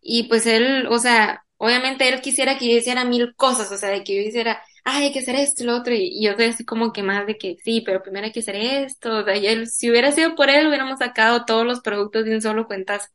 [0.00, 3.90] y pues él, o sea, obviamente él quisiera que yo hiciera mil cosas, o sea,
[3.90, 6.46] de que yo hiciera, ay, hay que hacer esto y lo otro y, yo soy
[6.46, 9.36] así como que más de que sí, pero primero hay que hacer esto, o sea,
[9.36, 12.66] y él, si hubiera sido por él hubiéramos sacado todos los productos de un solo
[12.66, 13.08] cuentazo,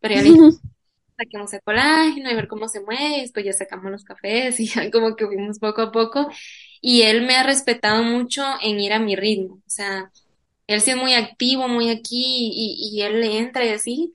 [0.00, 0.40] pero ya le dije,
[1.16, 4.66] saquemos el colágeno y ver cómo se mueve, y después ya sacamos los cafés y
[4.66, 6.28] ya como que fuimos poco a poco.
[6.80, 9.56] Y él me ha respetado mucho en ir a mi ritmo.
[9.56, 10.10] O sea,
[10.66, 14.12] él sí es muy activo, muy aquí y, y él le entra y así.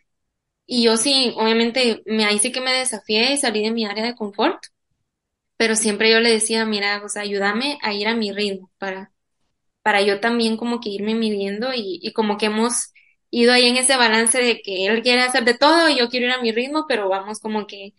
[0.68, 4.06] Y yo sí, obviamente, me, ahí sí que me desafié y salí de mi área
[4.06, 4.64] de confort,
[5.58, 9.12] pero siempre yo le decía, mira, o sea, ayúdame a ir a mi ritmo para,
[9.84, 12.94] para yo también como que irme midiendo y, y como que hemos
[13.32, 16.28] ido ahí en ese balance de que él quiere hacer de todo y yo quiero
[16.28, 17.94] ir a mi ritmo, pero vamos como que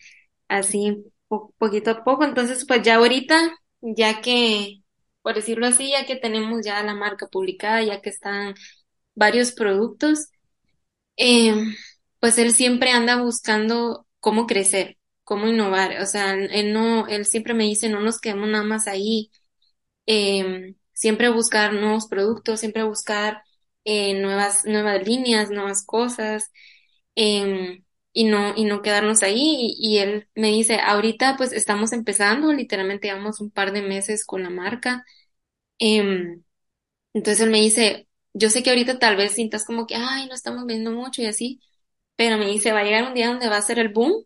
[0.49, 2.25] así po- poquito a poco.
[2.25, 3.53] Entonces, pues ya ahorita,
[3.97, 4.83] ya que,
[5.23, 8.55] por decirlo así, ya que tenemos ya la marca publicada, ya que están
[9.15, 10.29] varios productos,
[11.17, 11.55] eh,
[12.21, 16.01] pues él siempre anda buscando cómo crecer, cómo innovar.
[16.03, 19.31] O sea, él no, él siempre me dice, no nos quedemos nada más ahí
[20.07, 23.43] eh, siempre buscar nuevos productos, siempre buscar
[23.85, 26.53] eh, nuevas, nuevas líneas, nuevas cosas,
[27.17, 27.84] eh,
[28.15, 29.77] y no, y no quedarnos ahí.
[29.79, 34.27] Y, y él me dice, ahorita pues estamos empezando, literalmente llevamos un par de meses
[34.27, 35.05] con la marca.
[35.81, 36.39] eh,
[37.15, 40.35] entonces él me dice, yo sé que ahorita tal vez sientas como que, ay, no
[40.35, 41.61] estamos viendo mucho y así,
[42.17, 44.25] pero me dice, va a llegar un día donde va a ser el boom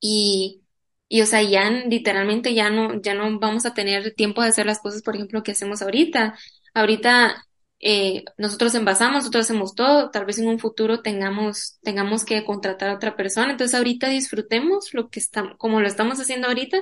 [0.00, 0.62] y,
[1.08, 4.66] y o sea, ya literalmente ya no, ya no vamos a tener tiempo de hacer
[4.66, 6.36] las cosas, por ejemplo, que hacemos ahorita.
[6.74, 7.44] Ahorita
[7.84, 12.90] eh, nosotros envasamos, nosotros hacemos todo, tal vez en un futuro tengamos, tengamos que contratar
[12.90, 13.50] a otra persona.
[13.50, 16.78] Entonces ahorita disfrutemos lo que estamos, como lo estamos haciendo ahorita,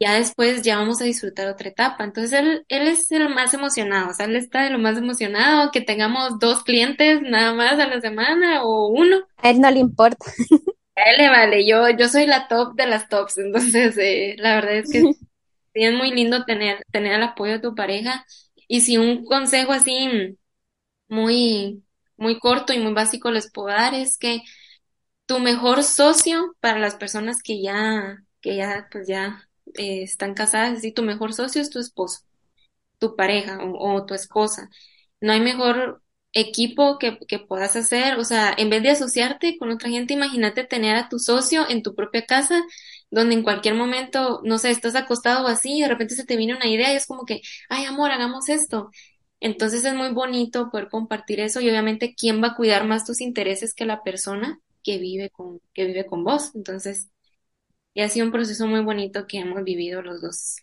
[0.00, 2.02] ya después ya vamos a disfrutar otra etapa.
[2.02, 5.70] Entonces él, él es el más emocionado, o sea, él está de lo más emocionado,
[5.70, 9.18] que tengamos dos clientes nada más a la semana o uno.
[9.36, 10.26] A él no le importa.
[10.94, 14.56] A él le vale, yo, yo soy la top de las tops, entonces eh, la
[14.56, 15.00] verdad es que
[15.74, 18.26] sí es muy lindo tener, tener el apoyo de tu pareja.
[18.72, 20.38] Y si un consejo así
[21.08, 21.84] muy,
[22.16, 24.42] muy corto y muy básico les puedo dar es que
[25.26, 30.84] tu mejor socio para las personas que ya, que ya, pues ya eh, están casadas,
[30.84, 32.20] es tu mejor socio es tu esposo,
[32.98, 34.70] tu pareja o, o tu esposa.
[35.20, 39.70] No hay mejor equipo que, que puedas hacer, o sea, en vez de asociarte con
[39.70, 42.62] otra gente, imagínate tener a tu socio en tu propia casa,
[43.12, 46.36] donde en cualquier momento, no sé, estás acostado o así, y de repente se te
[46.38, 48.90] viene una idea y es como que, ay, amor, hagamos esto.
[49.40, 53.20] Entonces es muy bonito poder compartir eso y obviamente quién va a cuidar más tus
[53.22, 56.52] intereses que la persona que vive con, que vive con vos.
[56.56, 57.10] Entonces,
[57.94, 60.56] y ha sido un proceso muy bonito que hemos vivido los dos.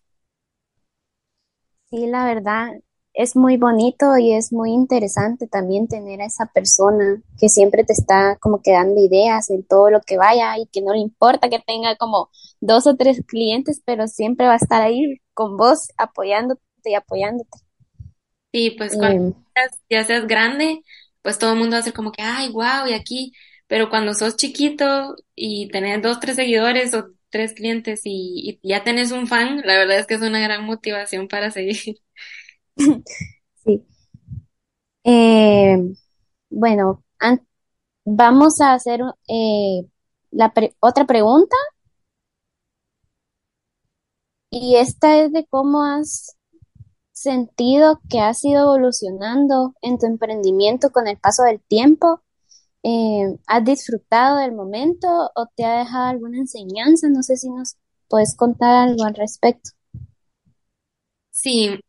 [1.89, 2.73] Sí, la verdad
[3.21, 7.93] es muy bonito y es muy interesante también tener a esa persona que siempre te
[7.93, 11.49] está como que dando ideas en todo lo que vaya y que no le importa
[11.49, 12.29] que tenga como
[12.61, 17.59] dos o tres clientes, pero siempre va a estar ahí con vos apoyándote y apoyándote.
[18.51, 19.33] Sí, pues cuando Em,
[19.89, 20.81] ya seas grande,
[21.21, 23.33] pues todo el mundo va a ser como que, ay, wow, y aquí,
[23.67, 28.83] pero cuando sos chiquito y tenés dos, tres seguidores o tres clientes y, y ya
[28.83, 31.77] tenés un fan, la verdad es que es una gran motivación para seguir.
[33.65, 33.85] sí.
[35.03, 35.95] Em,
[36.49, 37.03] bueno,
[38.05, 39.83] vamos a hacer eh,
[40.31, 41.55] la pre- otra pregunta
[44.49, 46.37] y esta es de cómo has
[47.13, 52.21] sentido que has ido evolucionando en tu emprendimiento con el paso del tiempo.
[52.83, 57.09] Eh, ¿has disfrutado del momento o te ha dejado alguna enseñanza?
[57.09, 57.77] No sé si nos
[58.09, 59.71] puedes contar algo al respecto.
[61.31, 61.79] Sí,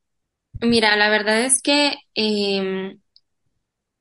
[0.61, 3.01] mira, la verdad es que em,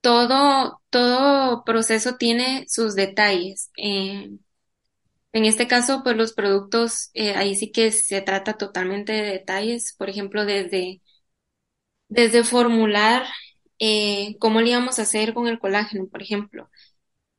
[0.02, 3.72] todo, todo proceso tiene sus detalles.
[3.78, 4.40] Em,
[5.34, 9.96] en este caso, pues los productos, eh, ahí sí que se trata totalmente de detalles.
[9.98, 11.02] Por ejemplo, desde
[12.08, 13.26] desde formular
[13.80, 16.70] eh, cómo le íbamos a hacer con el colágeno, por ejemplo.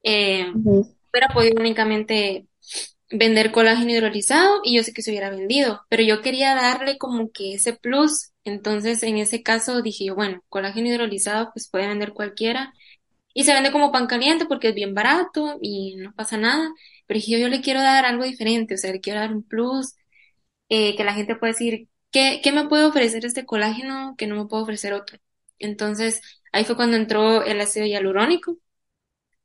[0.05, 2.49] Eh, Ujú, hubiera podido únicamente
[3.11, 7.31] vender colágeno hidrolizado y yo sé que se hubiera vendido, pero yo quería darle como
[7.33, 8.30] que ese plus.
[8.45, 12.73] Entonces, en ese caso dije yo, bueno, colágeno hidrolizado pues puede vender cualquiera
[13.35, 16.71] y se vende como pan caliente porque es bien barato y no pasa nada,
[17.07, 19.43] pero dije yo, yo le quiero dar algo diferente, o sea, le quiero dar un
[19.45, 19.95] plus
[20.69, 24.37] eh, que la gente puede decir, ¿qué, qué me puede ofrecer este colágeno que no
[24.37, 25.19] me puede ofrecer otro?
[25.59, 26.23] Entonces,
[26.53, 28.59] ahí fue cuando entró el ácido hialurónico,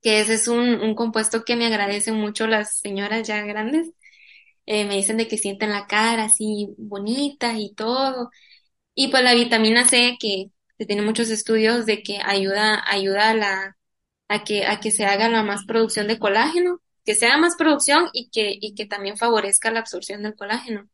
[0.02, 3.90] que ese es un, un compuesto que me agradecen mucho las señoras ya grandes.
[4.68, 8.32] Eh, me dicen de que sienten la cara así bonita y todo.
[8.96, 13.34] Y pues la vitamina C, que se tiene muchos estudios de que ayuda, ayuda a
[13.36, 13.78] la,
[14.30, 17.56] a que, a que se haga la más producción de colágeno, que se haga más
[17.58, 20.90] producción y que, y que también favorezca la absorción del colágeno.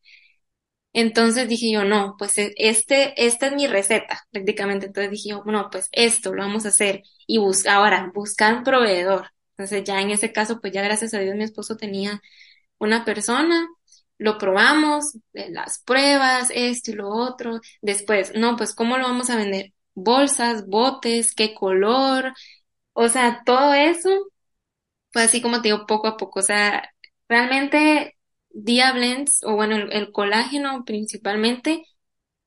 [0.93, 4.87] Entonces dije yo, no, pues e- este, esta es mi receta, prácticamente.
[4.87, 7.03] Entonces dije yo, no, pues esto lo vamos a hacer.
[7.27, 9.27] Y bus ahora, buscar un proveedor.
[9.51, 12.21] Entonces ya en ese caso, pues ya gracias a Dios mi esposo tenía
[12.79, 13.67] una persona,
[14.21, 17.59] lo probamos, eh, las pruebas, esto y lo otro.
[17.81, 19.73] Después, no, pues ¿cómo lo vamos a vender?
[19.95, 22.33] Bolsas, botes, qué color,
[22.93, 24.09] o sea, todo eso
[25.11, 26.39] fue así como te digo, poco a poco.
[26.39, 26.89] O sea,
[27.29, 28.17] realmente
[28.49, 31.83] Dia Blends, o bueno, el, colágeno principalmente,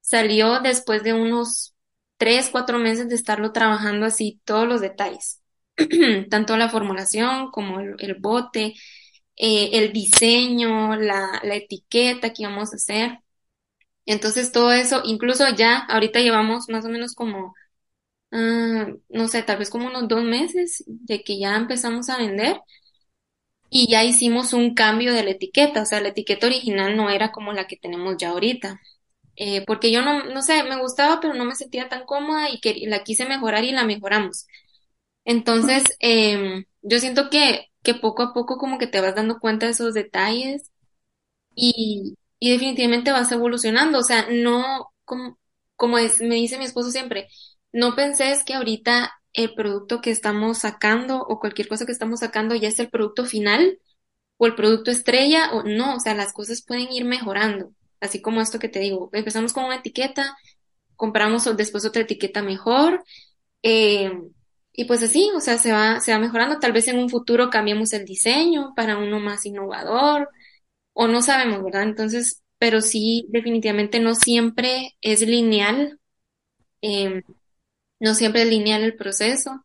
[0.01, 1.75] salió después de unos
[2.19, 5.43] tres, cuatro meses de estarlo trabajando así todos los detalles.
[6.31, 8.75] Tanto la formulación como el bote,
[9.37, 13.19] eh, el diseño, la, la etiqueta que íbamos a hacer.
[14.07, 17.55] Entonces todo eso, incluso ya, ahorita llevamos más o menos como,
[18.33, 22.61] ah, no sé, tal vez como unos dos meses de que ya empezamos a vender.
[23.71, 27.33] Y ya hicimos un cambio de la etiqueta, o sea, la etiqueta original no era
[27.33, 28.81] como la que tenemos ya ahorita,
[29.37, 32.61] Eh, porque yo no, no sé, me gustaba, pero no me sentía tan cómoda y
[32.61, 34.47] que la quise mejorar y la mejoramos.
[35.25, 39.67] Entonces, em, yo siento que, que poco a poco como que te vas dando cuenta
[39.67, 40.73] de esos detalles
[41.55, 45.39] y, y definitivamente vas evolucionando, o sea, no, como,
[45.77, 47.29] como es, me dice mi esposo siempre,
[47.73, 52.55] no penses que ahorita el producto que estamos sacando o cualquier cosa que estamos sacando
[52.55, 53.79] ya es el producto final
[54.39, 58.41] o el producto estrella o no, o sea, las cosas pueden ir mejorando, así como
[58.41, 60.37] esto que te digo, empezamos con una etiqueta,
[60.97, 63.05] compramos después otra etiqueta mejor,
[63.63, 64.13] eh,
[64.75, 67.51] y pues así, o sea, se va, se va mejorando, tal vez en un futuro
[67.51, 70.31] cambiemos el diseño para uno más innovador,
[70.95, 71.85] o no sabemos, ¿verdad?
[71.85, 76.01] Entonces, pero sí, definitivamente no siempre es lineal,
[76.83, 77.23] eh,
[78.01, 79.65] no siempre es lineal el proceso.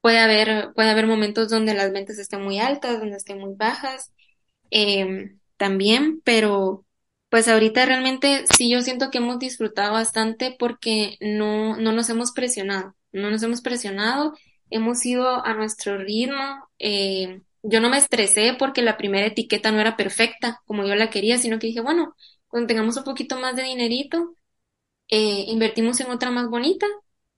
[0.00, 4.12] puede haber, puede haber momentos donde las ventas estén muy altas, donde estén muy bajas,
[4.70, 6.86] em, también, pero
[7.30, 12.32] pues ahorita realmente sí yo siento que hemos disfrutado bastante porque no, no nos hemos
[12.32, 14.34] presionado, no nos hemos presionado,
[14.70, 19.80] hemos ido a nuestro ritmo, eh, yo no me estresé porque la primera etiqueta no
[19.80, 22.14] era perfecta como yo la quería, sino que dije, bueno,
[22.48, 24.36] cuando tengamos un poquito más de dinerito,
[25.08, 26.86] eh, invertimos en otra más bonita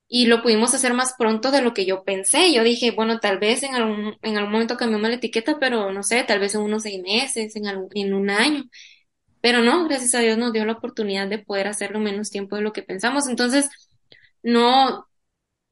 [0.09, 2.53] y lo pudimos hacer más pronto de lo que yo pensé.
[2.53, 6.03] Yo dije, bueno, tal vez en algún, en algún momento cambiamos la etiqueta, pero no
[6.03, 8.65] sé, tal vez en unos seis meses, en, algún, en un año.
[9.41, 12.63] Pero no, gracias a Dios nos dio la oportunidad de poder hacerlo menos tiempo de
[12.63, 13.29] lo que pensamos.
[13.29, 13.71] Entonces,
[14.43, 15.07] no,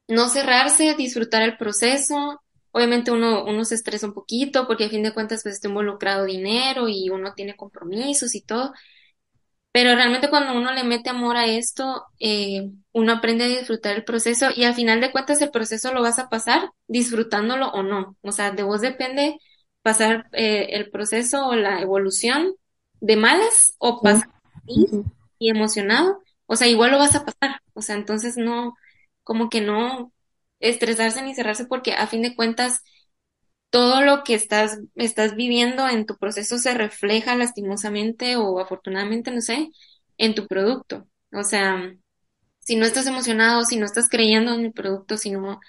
[0.07, 2.41] no cerrarse, disfrutar el proceso.
[2.71, 6.25] Obviamente uno, uno se estresa un poquito porque a fin de cuentas pues está involucrado
[6.25, 8.73] dinero y uno tiene compromisos y todo,
[9.71, 14.05] pero realmente cuando uno le mete amor a esto, eh, uno aprende a disfrutar el
[14.05, 18.15] proceso y al final de cuentas el proceso lo vas a pasar disfrutándolo o no.
[18.21, 19.37] O sea, de vos depende
[19.81, 22.53] pasar eh, el proceso o la evolución
[23.01, 24.29] de malas o pasar
[24.65, 24.91] feliz
[25.39, 26.21] y emocionado.
[26.45, 27.59] O sea, igual lo vas a pasar.
[27.73, 28.75] O sea, entonces no,
[29.25, 30.13] como que no
[30.61, 32.83] estresarse ni cerrarse porque a fin de cuentas
[33.69, 39.41] todo lo que estás, estás viviendo en tu proceso se refleja lastimosamente o afortunadamente, no
[39.41, 39.69] sé,
[40.17, 41.07] en tu producto.
[41.33, 41.93] O sea,
[42.59, 45.59] si no estás emocionado, si no estás creyendo en el producto, si no,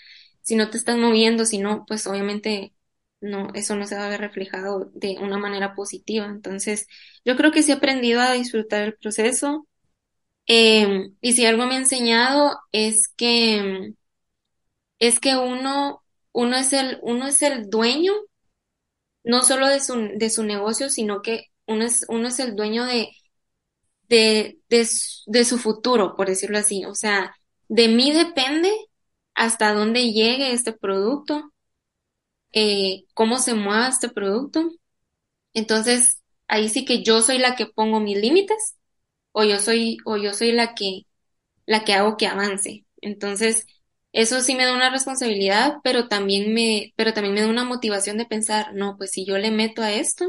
[0.43, 2.75] si no te estás moviendo, si no, pues obviamente
[3.21, 6.27] no, eso no se va a ver reflejado de una manera positiva.
[6.27, 6.87] Entonces,
[7.25, 9.67] yo creo que sí he aprendido a disfrutar el proceso.
[10.47, 13.95] Eh, y si algo me ha enseñado es que,
[14.99, 16.03] es que uno
[16.37, 18.13] uno es el, uno es el dueño,
[19.25, 22.85] no solo de su, de su negocio, sino que uno es, uno es el dueño
[22.85, 23.11] de,
[24.09, 26.85] de, de, su futuro, por decirlo así.
[26.85, 27.35] O sea,
[27.69, 28.71] de mí depende
[29.35, 31.53] hasta dónde llegue este producto,
[32.53, 34.71] eh, cómo se mueva este producto.
[35.55, 38.76] Entonces, ahí sí que yo soy la que pongo mis límites,
[39.37, 41.03] o yo soy, o yo soy la que,
[41.67, 42.87] la que hago que avance.
[43.03, 43.67] Entonces,
[44.13, 48.19] eso sí me da una responsabilidad, pero también me, pero también me da una motivación
[48.19, 50.27] de pensar, no, pues si yo le meto a esto,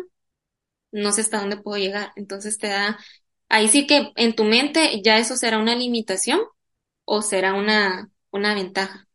[0.91, 2.11] no sé hasta dónde puedo llegar.
[2.15, 2.97] Entonces te da,
[3.49, 6.39] ahí sí que en tu mente ya eso será una limitación
[7.05, 9.07] o será una, una ventaja.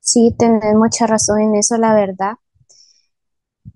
[0.00, 2.36] Sí, tenés mucha razón en eso, la verdad.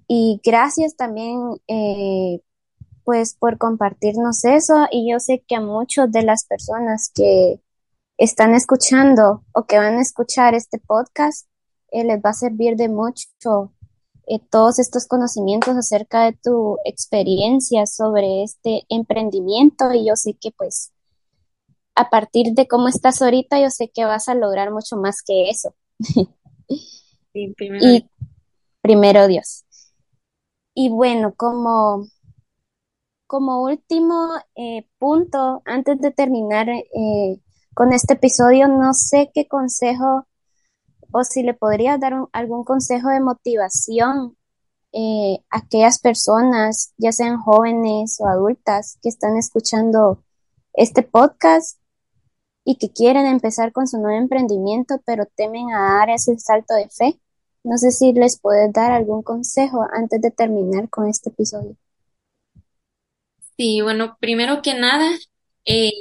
[0.08, 1.38] Y gracias también,
[1.68, 2.40] eh,
[3.04, 4.86] pues, por compartirnos eso.
[4.90, 7.60] Y yo sé que a muchos de las personas que
[8.18, 11.46] están escuchando o que van a escuchar este podcast,
[11.90, 13.72] eh, les va a servir de mucho
[14.26, 20.52] eh, todos estos conocimientos acerca de tu experiencia sobre este emprendimiento y yo sé que
[20.52, 20.92] pues
[21.94, 25.50] a partir de cómo estás ahorita, yo sé que vas a lograr mucho más que
[25.50, 25.74] eso.
[27.56, 27.86] primero.
[27.86, 28.08] Y
[28.80, 29.64] primero Dios.
[30.74, 32.06] Y bueno, como,
[33.30, 36.66] como último eh, punto, antes de terminar,
[37.74, 38.66] con este episodio.
[38.66, 40.26] No sé qué consejo
[41.12, 44.36] o si le podría dar algún consejo de motivación
[44.90, 50.24] eh, a aquellas personas, ya sean jóvenes o adultas, que están escuchando
[50.72, 51.78] este podcast
[52.64, 56.88] y que quieren empezar con su nuevo emprendimiento, pero temen a dar ese salto de
[56.88, 57.20] fe.
[57.62, 61.76] No sé si les puedes dar algún consejo antes de terminar con este episodio.
[63.60, 65.10] Sí, bueno, primero que nada,
[65.66, 65.92] eh,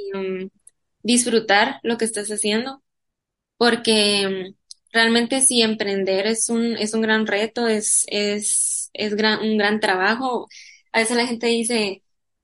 [1.02, 2.82] disfrutar lo que estás haciendo,
[3.58, 4.56] porque mm,
[4.92, 9.80] realmente si emprender es un, es un gran reto, es, es, es gran, un gran
[9.80, 10.48] trabajo.
[10.92, 12.02] A veces la gente dice,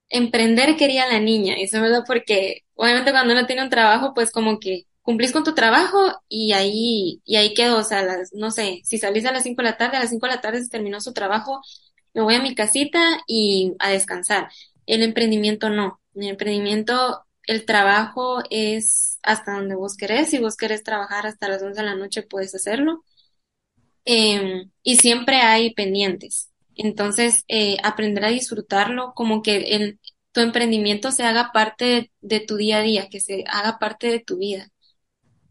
[0.09, 4.13] emprender quería la niña, y eso es verdad porque obviamente cuando uno tiene un trabajo,
[4.15, 5.99] pues como que cumplís con tu trabajo
[6.29, 9.61] y ahí, y ahí quedó, o sea, las, no sé, si salís a las 5
[9.63, 11.61] de la tarde, a las 5 de la tarde se terminó su trabajo,
[12.13, 14.49] me voy a mi casita y a descansar.
[14.87, 16.01] El emprendimiento no.
[16.15, 20.29] El emprendimiento el trabajo es hasta donde vos querés.
[20.29, 23.03] Si vos querés trabajar hasta las 11 de la noche, puedes hacerlo.
[24.05, 26.51] Em, y siempre hay pendientes.
[26.75, 29.99] Entonces, eh, aprender a disfrutarlo, como que el,
[30.31, 34.19] tu emprendimiento se haga parte de, tu día a día, que se haga parte de
[34.19, 34.69] tu vida.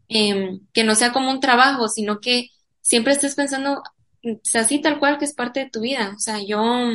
[0.09, 2.49] Em, que no sea como un trabajo, sino que
[2.81, 3.83] siempre estés pensando,
[4.23, 6.13] o sea, así tal cual que es parte de tu vida.
[6.15, 6.89] O sea, yo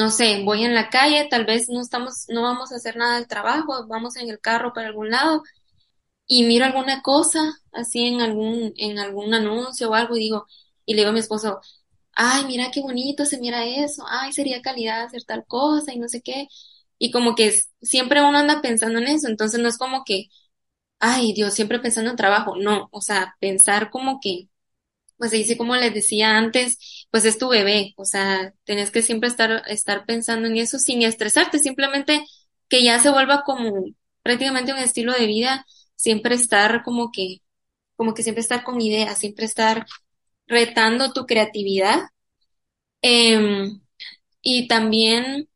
[0.00, 3.16] no sé, voy en la calle, tal vez no estamos, no vamos a hacer nada
[3.16, 5.42] del trabajo, vamos en el carro para algún lado
[6.26, 10.46] y miro alguna cosa así en algún, en algún anuncio o algo y digo,
[10.86, 11.60] y le digo a mi esposo,
[12.14, 16.08] ay, mira qué bonito se mira eso, ay, sería calidad hacer tal cosa y no
[16.08, 16.48] sé qué.
[16.98, 20.28] Y como que siempre uno anda pensando en eso, entonces no es como que
[20.98, 22.56] ay Dios, siempre pensando en trabajo.
[22.56, 24.48] No, o sea, pensar como que,
[25.18, 26.78] pues dice como les decía antes,
[27.10, 31.02] pues es tu bebé, o sea, tenés que siempre estar, estar pensando en eso sin
[31.02, 32.24] estresarte, simplemente
[32.68, 33.84] que ya se vuelva como
[34.22, 37.38] prácticamente un estilo de vida, siempre estar como que,
[37.96, 39.86] como que siempre estar con ideas, siempre estar
[40.48, 42.00] retando tu creatividad.
[43.02, 43.80] Em,
[44.42, 45.48] y también,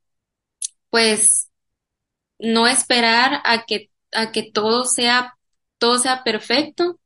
[0.90, 1.50] pues,
[2.38, 5.34] no esperar a que, a que todo sea,
[5.78, 7.00] todo sea perfecto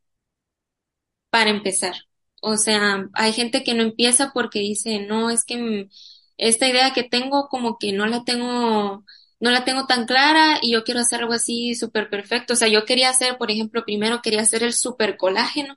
[1.30, 1.94] para empezar.
[2.40, 5.88] O sea, hay gente que no empieza porque dice, no, es que
[6.36, 9.04] esta idea que tengo como que no la tengo,
[9.40, 12.52] no la tengo tan clara y yo quiero hacer algo así súper perfecto.
[12.54, 15.76] O sea, yo quería hacer, por ejemplo, primero quería hacer el super colágeno,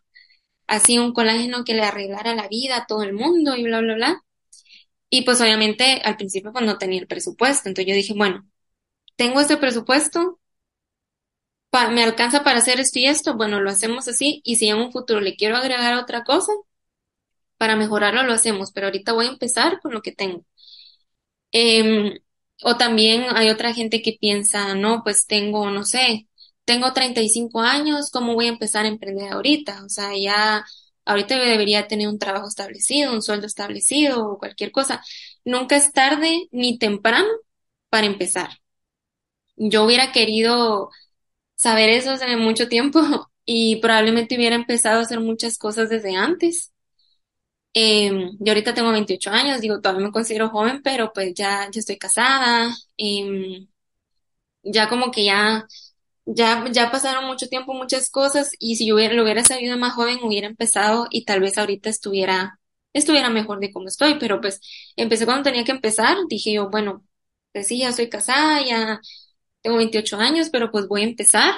[0.68, 3.96] así un colágeno que le arreglara la vida a todo el mundo y bla, bla,
[3.96, 4.24] bla.
[5.10, 7.70] Y pues obviamente al principio pues no tenía el presupuesto.
[7.70, 8.48] Entonces yo dije, bueno,
[9.18, 10.41] tengo este presupuesto,
[11.92, 14.42] me alcanza para hacer esto y esto, bueno, lo hacemos así.
[14.44, 16.52] Y si en un futuro le quiero agregar otra cosa,
[17.58, 20.44] para mejorarlo lo hacemos, pero ahorita voy a empezar con lo que tengo.
[21.52, 22.18] Em,
[22.64, 26.28] o también hay otra gente que piensa, no, pues tengo, no sé,
[26.66, 29.84] tengo 35 años, ¿cómo voy a empezar a emprender ahorita?
[29.86, 30.64] O sea, ya
[31.06, 35.04] ahorita yo debería tener un trabajo establecido, un sueldo establecido o cualquier cosa.
[35.44, 37.28] Nunca es tarde ni temprano
[37.90, 38.50] para empezar.
[39.56, 40.90] Yo hubiera querido
[41.62, 43.02] saber eso hace mucho tiempo
[43.46, 46.72] y probablemente hubiera empezado a hacer muchas cosas desde antes.
[47.74, 51.80] Em, yo ahorita tengo 28 años, digo, todavía me considero joven, pero pues ya, ya
[51.80, 53.68] estoy casada, em,
[54.64, 55.68] ya como que ya,
[56.26, 59.94] ya, ya pasaron mucho tiempo, muchas cosas, y si yo hubiera, lo hubiera sabido más
[59.96, 62.60] joven, hubiera empezado y tal vez ahorita estuviera,
[62.94, 64.62] estuviera mejor de cómo estoy, pero pues
[64.98, 67.06] empecé cuando tenía que empezar, dije yo, bueno,
[67.54, 69.02] pues sí, ya soy casada, ya
[69.62, 71.54] tengo 28 años, pero pues voy a empezar.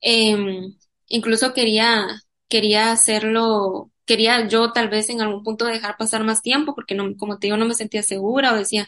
[0.00, 0.76] Em,
[1.08, 2.06] incluso quería,
[2.48, 7.16] quería hacerlo, quería yo tal vez en algún punto dejar pasar más tiempo porque no,
[7.16, 8.86] como te digo, no me sentía segura o decía,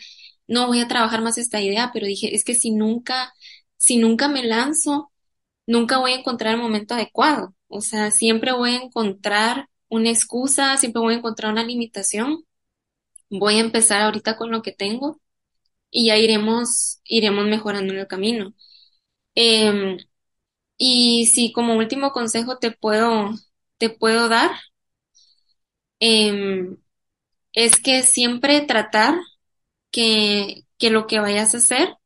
[0.49, 3.33] no voy a trabajar más esta idea, pero dije, es que si nunca,
[3.77, 5.13] si nunca me lanzo,
[5.67, 7.55] nunca voy a encontrar el momento adecuado.
[7.69, 12.45] O sea, siempre voy a encontrar una excusa, siempre voy a encontrar una limitación.
[13.31, 15.21] Voy a empezar ahorita con lo que tengo
[15.95, 18.55] y ya iremos, iremos mejorando en el camino.
[19.37, 19.99] Em,
[20.79, 23.31] y si como último consejo te puedo,
[23.79, 24.53] te puedo dar,
[26.01, 26.77] em,
[27.55, 29.17] es que siempre tratar
[29.93, 31.97] que, que lo que vayas a hacer,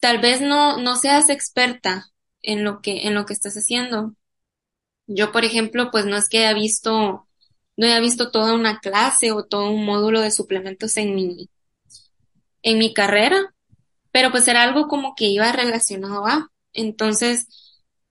[0.00, 2.06] tal vez no, no seas experta
[2.42, 4.14] en lo que, en lo que estás haciendo.
[5.06, 7.28] Yo, por ejemplo, pues no es que haya visto,
[7.76, 11.50] no haya visto toda una clase o todo un módulo de suplementos en mi,
[12.62, 13.54] en mi carrera,
[14.12, 16.50] pero pues era algo como que iba relacionado a.
[16.74, 17.48] Entonces,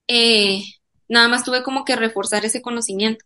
[0.08, 0.64] eh,
[1.10, 3.26] nada más tuve como que reforzar ese conocimiento.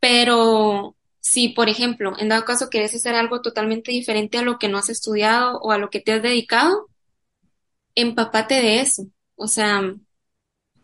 [0.00, 4.68] Pero si, por ejemplo, en dado caso quieres hacer algo totalmente diferente a lo que
[4.68, 6.88] no has estudiado o a lo que te has dedicado,
[7.94, 9.06] empapate de eso.
[9.36, 9.82] O sea,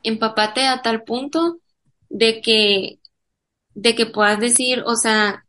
[0.03, 1.61] empapate a tal punto
[2.09, 3.01] de que,
[3.75, 5.45] de que puedas decir, o sea,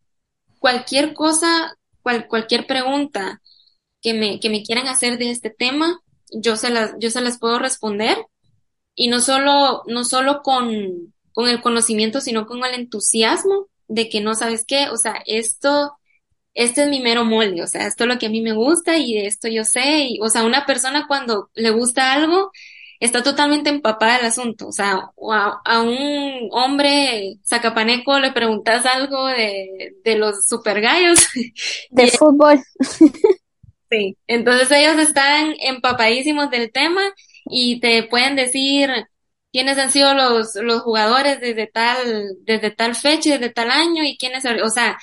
[0.60, 3.42] cualquier cosa, cual- cualquier pregunta
[4.02, 7.40] que me, que me quieran hacer de este tema, yo se las, yo se las
[7.40, 8.18] puedo responder.
[8.96, 14.22] Y no solo, no solo con, con el conocimiento, sino con el entusiasmo de que
[14.22, 15.94] no sabes qué, o sea, esto,
[16.54, 18.98] este es mi mero mole, o sea, esto es lo que a mí me gusta
[18.98, 22.52] y de esto yo sé, y, o sea, una persona cuando le gusta algo,
[23.00, 29.26] está totalmente empapada del asunto, o sea, a, a un hombre zacapaneco le preguntas algo
[29.28, 31.20] de, de los super gallos.
[31.90, 32.62] De fútbol.
[33.90, 37.02] Sí, entonces ellos están empapadísimos del tema
[37.46, 38.90] y te pueden decir
[39.52, 44.16] quiénes han sido los, los jugadores desde tal, desde tal fecha, desde tal año y
[44.18, 44.98] quiénes, o sea,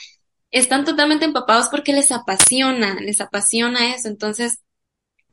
[0.53, 4.09] están totalmente empapados porque les apasiona, les apasiona eso.
[4.09, 4.61] Entonces,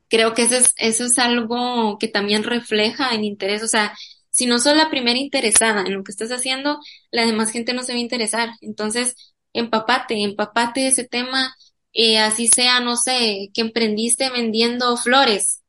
[0.08, 3.62] creo que eso es, eso es algo que también refleja el interés.
[3.62, 3.94] O sea,
[4.30, 6.78] si no sos la primera interesada en lo que estás haciendo,
[7.10, 8.50] la demás gente no se va a interesar.
[8.60, 9.16] Entonces,
[9.52, 11.54] empapate, empapate ese tema,
[11.94, 15.62] eh, así sea, no sé, que emprendiste vendiendo flores.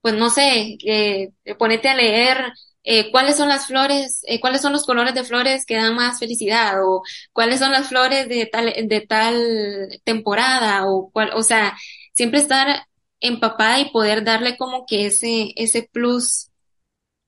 [0.00, 2.52] Pues no sé, eh, ponete a leer
[2.84, 6.18] eh, cuáles son las flores, eh, cuáles son los colores de flores que dan más
[6.18, 7.02] felicidad o
[7.32, 11.74] cuáles son las flores de tal, de tal temporada o cuál, o sea,
[12.12, 12.86] siempre estar
[13.20, 16.50] empapada y poder darle como que ese, ese plus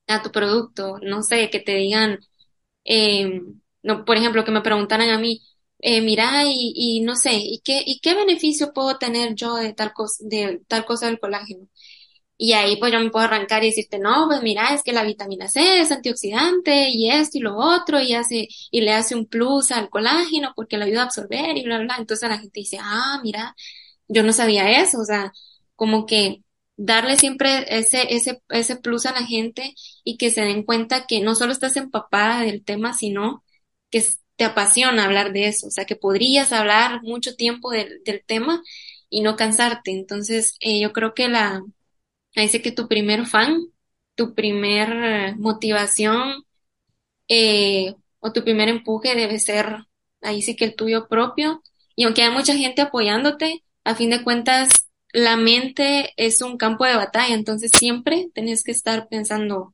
[0.07, 0.97] a tu producto.
[1.01, 2.19] No sé, que te digan,
[2.85, 3.41] eh,
[3.83, 5.41] no, por ejemplo, que me preguntaran a mí,
[5.79, 9.73] eh, mira, y, y no sé, ¿y qué, y qué beneficio puedo tener yo de
[9.73, 11.67] tal cosa, de tal cosa del colágeno?
[12.39, 15.03] Y ahí pues yo me puedo arrancar y decirte, no, pues mira, es que la
[15.03, 19.25] vitamina C es antioxidante y esto y lo otro y hace, y le hace un
[19.27, 21.95] plus al colágeno porque le ayuda a absorber y bla, bla.
[21.97, 23.55] Entonces la gente dice, ah, mira,
[24.07, 24.99] yo no sabía eso.
[24.99, 25.31] O sea,
[25.75, 26.43] como que
[26.77, 29.73] darle siempre ese, ese, ese plus a la gente
[30.03, 33.43] y que se den cuenta que no solo estás empapada del tema, sino
[33.89, 34.03] que
[34.37, 35.67] te apasiona hablar de eso.
[35.67, 38.63] O sea, que podrías hablar mucho tiempo del, tema
[39.09, 39.91] y no cansarte.
[39.91, 41.61] Entonces, eh, yo creo que la,
[42.37, 43.57] Ahí dice que tu primer fan,
[44.15, 46.43] tu primer eh, motivación
[47.27, 49.85] eh, o tu primer empuje debe ser
[50.21, 51.63] ahí sí que el tuyo propio.
[51.95, 54.69] Y aunque hay mucha gente apoyándote, a fin de cuentas
[55.13, 59.73] la mente es un campo de batalla, entonces siempre tenés que estar pensando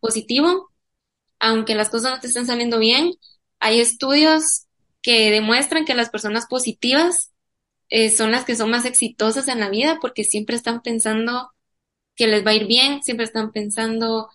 [0.00, 0.70] positivo,
[1.38, 3.12] aunque las cosas no te estén saliendo bien.
[3.60, 4.66] Hay estudios
[5.02, 7.32] que demuestran que las personas positivas
[7.90, 11.52] eh, son las que son más exitosas en la vida porque siempre están pensando
[12.16, 14.30] que les va a ir bien, siempre están pensando,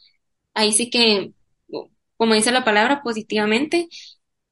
[0.56, 1.34] ahí sí que,
[2.18, 3.90] como dice la palabra, positivamente.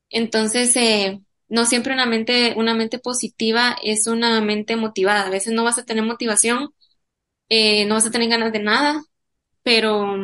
[0.10, 5.28] Entonces, eh, no siempre una mente, una mente positiva es una mente motivada.
[5.28, 6.72] A veces no vas a tener motivación,
[7.50, 9.04] eh, no vas a tener ganas de nada,
[9.64, 10.16] pero,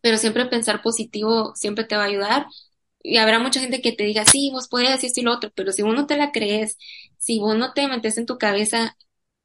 [0.00, 2.46] pero siempre pensar positivo siempre te va a ayudar.
[3.08, 5.50] Y habrá mucha gente que te diga, sí, vos podés decir esto y lo otro,
[5.54, 6.76] pero si vos no te la crees,
[7.18, 8.96] si vos no te metes en tu cabeza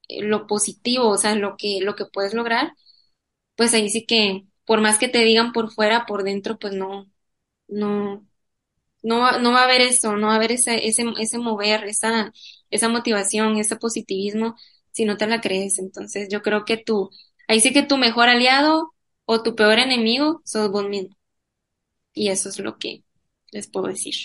[0.10, 2.74] lo positivo, o sea, lo que, lo que puedes lograr,
[3.56, 7.12] pues ahí sí que, por más que te digan por fuera, por dentro, pues no,
[7.68, 8.26] no,
[9.04, 12.32] no, no va a haber eso, no va a haber ese, ese, ese mover, esa,
[12.70, 14.56] esa motivación, ese positivismo,
[14.92, 15.80] si no te la crees.
[15.80, 17.10] Entonces, yo creo que tú,
[17.48, 18.94] ahí sí que tu mejor aliado
[19.26, 21.16] o tu peor enemigo sos vos mismo.
[22.14, 23.04] Y eso es lo que
[23.52, 24.16] les puedo decir.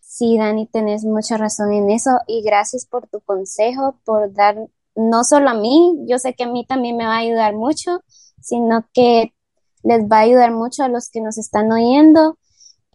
[0.00, 4.56] Sí, Dani, tenés mucha razón en eso y gracias por tu consejo, por dar
[4.94, 8.00] no solo a mí, yo sé que a mí también me va a ayudar mucho,
[8.40, 9.34] sino que
[9.82, 12.38] les va a ayudar mucho a los que nos están oyendo.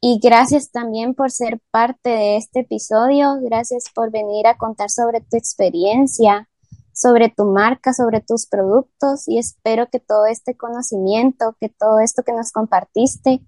[0.02, 3.40] Y gracias también por ser parte de este episodio.
[3.42, 6.50] Gracias por venir a contar sobre tu experiencia,
[6.92, 9.28] sobre tu marca, sobre tus productos.
[9.28, 13.46] Y espero que todo este conocimiento, que todo esto que nos compartiste,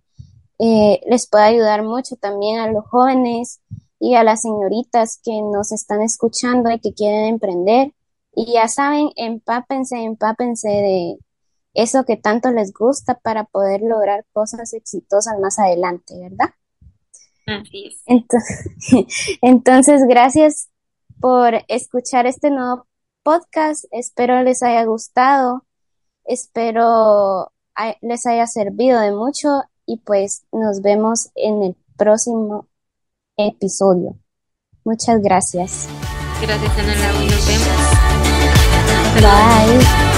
[0.60, 3.62] eh, les puede ayudar mucho también a los jóvenes
[4.00, 7.94] y a las señoritas que nos están escuchando y que quieren emprender.
[8.36, 11.18] Y ya saben, empápense, empápense de
[11.74, 16.54] eso que tanto les gusta para poder lograr cosas exitosas más adelante, ¿verdad?
[18.06, 18.66] Entonces,
[19.42, 20.70] entonces, gracias
[21.20, 22.88] por escuchar este nuevo
[23.24, 23.86] podcast.
[23.92, 25.66] Espero les haya gustado.
[26.26, 27.52] Espero
[28.02, 32.68] les haya servido de mucho y pues nos vemos en el próximo
[33.38, 34.16] episodio.
[34.84, 35.88] Muchas gracias.
[36.42, 37.22] Gracias, Ana Laura.
[37.22, 37.94] Nos vemos.
[39.22, 40.13] Bye.